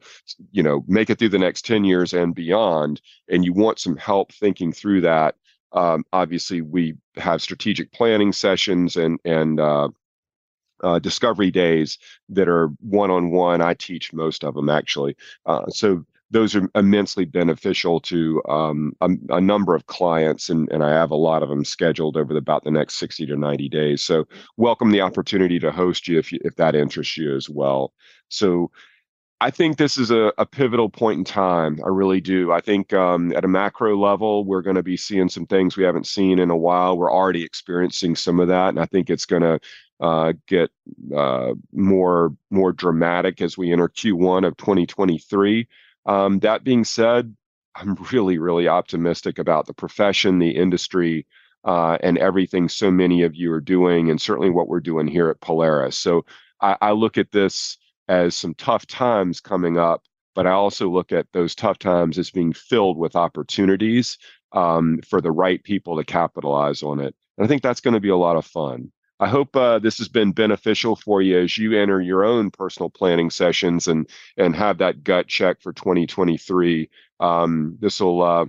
you 0.51 0.63
know, 0.63 0.83
make 0.87 1.09
it 1.09 1.19
through 1.19 1.29
the 1.29 1.37
next 1.37 1.63
10 1.65 1.83
years 1.83 2.13
and 2.13 2.33
beyond, 2.33 3.01
and 3.29 3.45
you 3.45 3.53
want 3.53 3.77
some 3.77 3.97
help 3.97 4.31
thinking 4.31 4.71
through 4.71 5.01
that. 5.01 5.35
Um, 5.73 6.03
obviously, 6.11 6.61
we 6.61 6.95
have 7.17 7.41
strategic 7.41 7.91
planning 7.91 8.33
sessions 8.33 8.97
and 8.97 9.19
and 9.23 9.59
uh, 9.59 9.89
uh, 10.83 10.99
discovery 10.99 11.51
days 11.51 11.97
that 12.29 12.49
are 12.49 12.67
one 12.79 13.11
on 13.11 13.31
one. 13.31 13.61
I 13.61 13.73
teach 13.73 14.11
most 14.11 14.43
of 14.43 14.55
them 14.55 14.69
actually. 14.69 15.15
Uh, 15.45 15.67
so 15.69 16.05
those 16.31 16.55
are 16.55 16.69
immensely 16.75 17.25
beneficial 17.25 17.99
to 17.99 18.41
um, 18.47 18.93
a, 19.01 19.09
a, 19.29 19.41
number 19.41 19.75
of 19.75 19.85
clients, 19.87 20.49
and, 20.49 20.71
and 20.71 20.83
I 20.83 20.91
have 20.91 21.11
a 21.11 21.15
lot 21.15 21.43
of 21.43 21.49
them 21.49 21.65
scheduled 21.65 22.17
over 22.17 22.33
the, 22.33 22.39
about 22.39 22.63
the 22.63 22.71
next 22.71 22.95
60 22.95 23.25
to 23.27 23.35
90 23.35 23.69
days. 23.69 24.01
So, 24.01 24.27
welcome 24.57 24.91
the 24.91 25.01
opportunity 25.01 25.59
to 25.59 25.71
host 25.71 26.07
you 26.07 26.17
if, 26.17 26.31
you, 26.31 26.39
if 26.43 26.55
that 26.55 26.73
interests 26.73 27.17
you 27.17 27.35
as 27.35 27.49
well. 27.49 27.93
So, 28.29 28.71
I 29.41 29.49
think 29.49 29.77
this 29.77 29.97
is 29.97 30.11
a, 30.11 30.31
a 30.37 30.45
pivotal 30.45 30.87
point 30.87 31.17
in 31.17 31.23
time. 31.23 31.79
I 31.83 31.89
really 31.89 32.21
do. 32.21 32.51
I 32.51 32.61
think 32.61 32.93
um, 32.93 33.33
at 33.33 33.43
a 33.43 33.47
macro 33.47 33.97
level, 33.97 34.45
we're 34.45 34.61
going 34.61 34.75
to 34.75 34.83
be 34.83 34.95
seeing 34.95 35.29
some 35.29 35.47
things 35.47 35.75
we 35.75 35.83
haven't 35.83 36.05
seen 36.05 36.37
in 36.37 36.51
a 36.51 36.57
while. 36.57 36.95
We're 36.95 37.11
already 37.11 37.43
experiencing 37.43 38.15
some 38.15 38.39
of 38.39 38.47
that, 38.49 38.69
and 38.69 38.79
I 38.79 38.85
think 38.85 39.09
it's 39.09 39.25
going 39.25 39.41
to 39.41 39.59
uh, 39.99 40.33
get 40.47 40.69
uh, 41.15 41.53
more 41.73 42.35
more 42.51 42.71
dramatic 42.71 43.41
as 43.41 43.57
we 43.57 43.71
enter 43.71 43.89
Q1 43.89 44.45
of 44.45 44.57
2023. 44.57 45.67
Um, 46.05 46.39
that 46.39 46.63
being 46.63 46.83
said, 46.83 47.35
I'm 47.75 47.95
really, 48.11 48.37
really 48.37 48.67
optimistic 48.67 49.39
about 49.39 49.65
the 49.65 49.73
profession, 49.73 50.39
the 50.39 50.51
industry, 50.51 51.25
uh, 51.63 51.97
and 52.01 52.17
everything 52.17 52.67
so 52.67 52.89
many 52.91 53.23
of 53.23 53.35
you 53.35 53.51
are 53.51 53.61
doing, 53.61 54.09
and 54.09 54.19
certainly 54.19 54.49
what 54.49 54.67
we're 54.67 54.79
doing 54.79 55.07
here 55.07 55.29
at 55.29 55.41
Polaris. 55.41 55.97
So 55.97 56.25
I, 56.61 56.75
I 56.81 56.91
look 56.91 57.17
at 57.17 57.31
this 57.31 57.77
as 58.07 58.35
some 58.35 58.53
tough 58.55 58.87
times 58.87 59.39
coming 59.39 59.77
up, 59.77 60.03
but 60.35 60.47
I 60.47 60.51
also 60.51 60.89
look 60.89 61.11
at 61.11 61.27
those 61.33 61.55
tough 61.55 61.77
times 61.79 62.17
as 62.17 62.31
being 62.31 62.53
filled 62.53 62.97
with 62.97 63.15
opportunities 63.15 64.17
um, 64.53 64.99
for 65.07 65.21
the 65.21 65.31
right 65.31 65.63
people 65.63 65.97
to 65.97 66.03
capitalize 66.03 66.83
on 66.83 66.99
it. 66.99 67.15
And 67.37 67.45
I 67.45 67.47
think 67.47 67.61
that's 67.61 67.81
going 67.81 67.93
to 67.93 67.99
be 67.99 68.09
a 68.09 68.17
lot 68.17 68.37
of 68.37 68.45
fun. 68.45 68.91
I 69.21 69.27
hope 69.27 69.55
uh, 69.55 69.77
this 69.77 69.99
has 69.99 70.07
been 70.07 70.31
beneficial 70.31 70.95
for 70.95 71.21
you 71.21 71.41
as 71.41 71.55
you 71.55 71.79
enter 71.79 72.01
your 72.01 72.25
own 72.25 72.49
personal 72.49 72.89
planning 72.89 73.29
sessions 73.29 73.87
and 73.87 74.09
and 74.35 74.55
have 74.55 74.79
that 74.79 75.03
gut 75.03 75.27
check 75.27 75.61
for 75.61 75.71
2023. 75.71 76.89
Um, 77.19 77.77
this 77.79 77.99
will 77.99 78.23
uh, 78.23 78.45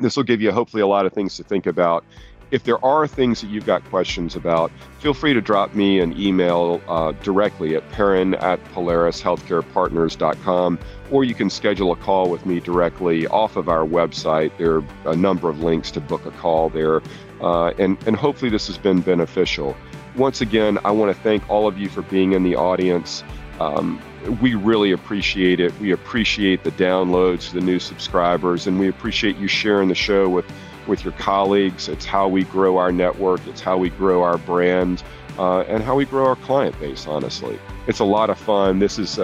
this 0.00 0.16
will 0.16 0.24
give 0.24 0.40
you 0.40 0.50
hopefully 0.50 0.82
a 0.82 0.88
lot 0.88 1.06
of 1.06 1.12
things 1.12 1.36
to 1.36 1.44
think 1.44 1.66
about 1.66 2.04
if 2.50 2.64
there 2.64 2.84
are 2.84 3.06
things 3.08 3.40
that 3.40 3.48
you've 3.48 3.66
got 3.66 3.84
questions 3.86 4.36
about, 4.36 4.70
feel 5.00 5.12
free 5.12 5.34
to 5.34 5.40
drop 5.40 5.74
me 5.74 5.98
an 5.98 6.16
email 6.20 6.80
uh, 6.86 7.10
directly 7.22 7.74
at 7.74 7.90
perrin 7.90 8.36
at 8.36 8.64
polarishealthcarepartners.com, 8.66 10.78
or 11.10 11.24
you 11.24 11.34
can 11.34 11.50
schedule 11.50 11.90
a 11.90 11.96
call 11.96 12.30
with 12.30 12.46
me 12.46 12.60
directly 12.60 13.26
off 13.26 13.56
of 13.56 13.68
our 13.68 13.84
website. 13.84 14.56
There 14.56 14.76
are 14.76 14.84
a 15.06 15.16
number 15.16 15.48
of 15.48 15.64
links 15.64 15.90
to 15.92 16.00
book 16.00 16.26
a 16.26 16.30
call 16.30 16.68
there, 16.68 17.02
uh, 17.44 17.74
and, 17.78 18.02
and 18.06 18.16
hopefully 18.16 18.50
this 18.50 18.66
has 18.66 18.78
been 18.78 19.02
beneficial. 19.02 19.76
Once 20.16 20.40
again, 20.40 20.78
I 20.82 20.90
want 20.92 21.14
to 21.14 21.22
thank 21.22 21.48
all 21.50 21.68
of 21.68 21.76
you 21.76 21.90
for 21.90 22.00
being 22.00 22.32
in 22.32 22.42
the 22.42 22.56
audience. 22.56 23.22
Um, 23.60 24.00
we 24.40 24.54
really 24.54 24.92
appreciate 24.92 25.60
it. 25.60 25.78
We 25.78 25.92
appreciate 25.92 26.64
the 26.64 26.70
downloads, 26.70 27.52
the 27.52 27.60
new 27.60 27.78
subscribers, 27.78 28.66
and 28.66 28.80
we 28.80 28.88
appreciate 28.88 29.36
you 29.36 29.46
sharing 29.46 29.88
the 29.88 29.94
show 29.94 30.28
with 30.28 30.46
with 30.86 31.04
your 31.04 31.12
colleagues. 31.14 31.88
It's 31.88 32.04
how 32.04 32.28
we 32.28 32.44
grow 32.44 32.78
our 32.78 32.92
network, 32.92 33.46
it's 33.46 33.60
how 33.60 33.76
we 33.76 33.90
grow 33.90 34.22
our 34.22 34.38
brand, 34.38 35.02
uh, 35.38 35.60
and 35.60 35.82
how 35.82 35.96
we 35.96 36.04
grow 36.04 36.26
our 36.26 36.36
client 36.36 36.78
base, 36.80 37.06
honestly. 37.06 37.58
It's 37.86 38.00
a 38.00 38.04
lot 38.04 38.30
of 38.30 38.38
fun. 38.38 38.78
This 38.78 38.96
has 38.96 39.18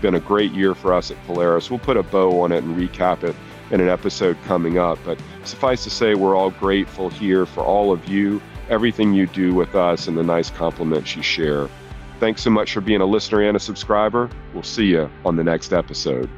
been 0.00 0.14
a 0.14 0.20
great 0.20 0.52
year 0.52 0.74
for 0.74 0.92
us 0.92 1.10
at 1.10 1.16
Polaris. 1.26 1.70
We'll 1.70 1.80
put 1.80 1.96
a 1.96 2.02
bow 2.02 2.40
on 2.42 2.52
it 2.52 2.62
and 2.64 2.76
recap 2.76 3.24
it 3.24 3.34
in 3.74 3.80
an 3.80 3.88
episode 3.88 4.38
coming 4.44 4.78
up. 4.78 4.98
But 5.04 5.20
suffice 5.42 5.82
to 5.82 5.90
say, 5.90 6.14
we're 6.14 6.36
all 6.36 6.50
grateful 6.50 7.10
here 7.10 7.44
for 7.44 7.64
all 7.64 7.90
of 7.92 8.08
you, 8.08 8.40
everything 8.70 9.12
you 9.12 9.26
do 9.26 9.52
with 9.52 9.74
us, 9.74 10.06
and 10.06 10.16
the 10.16 10.22
nice 10.22 10.48
compliments 10.48 11.16
you 11.16 11.22
share. 11.22 11.68
Thanks 12.20 12.42
so 12.42 12.50
much 12.50 12.72
for 12.72 12.80
being 12.80 13.00
a 13.00 13.06
listener 13.06 13.42
and 13.42 13.56
a 13.56 13.60
subscriber. 13.60 14.30
We'll 14.54 14.62
see 14.62 14.86
you 14.86 15.10
on 15.24 15.34
the 15.34 15.42
next 15.42 15.72
episode. 15.72 16.30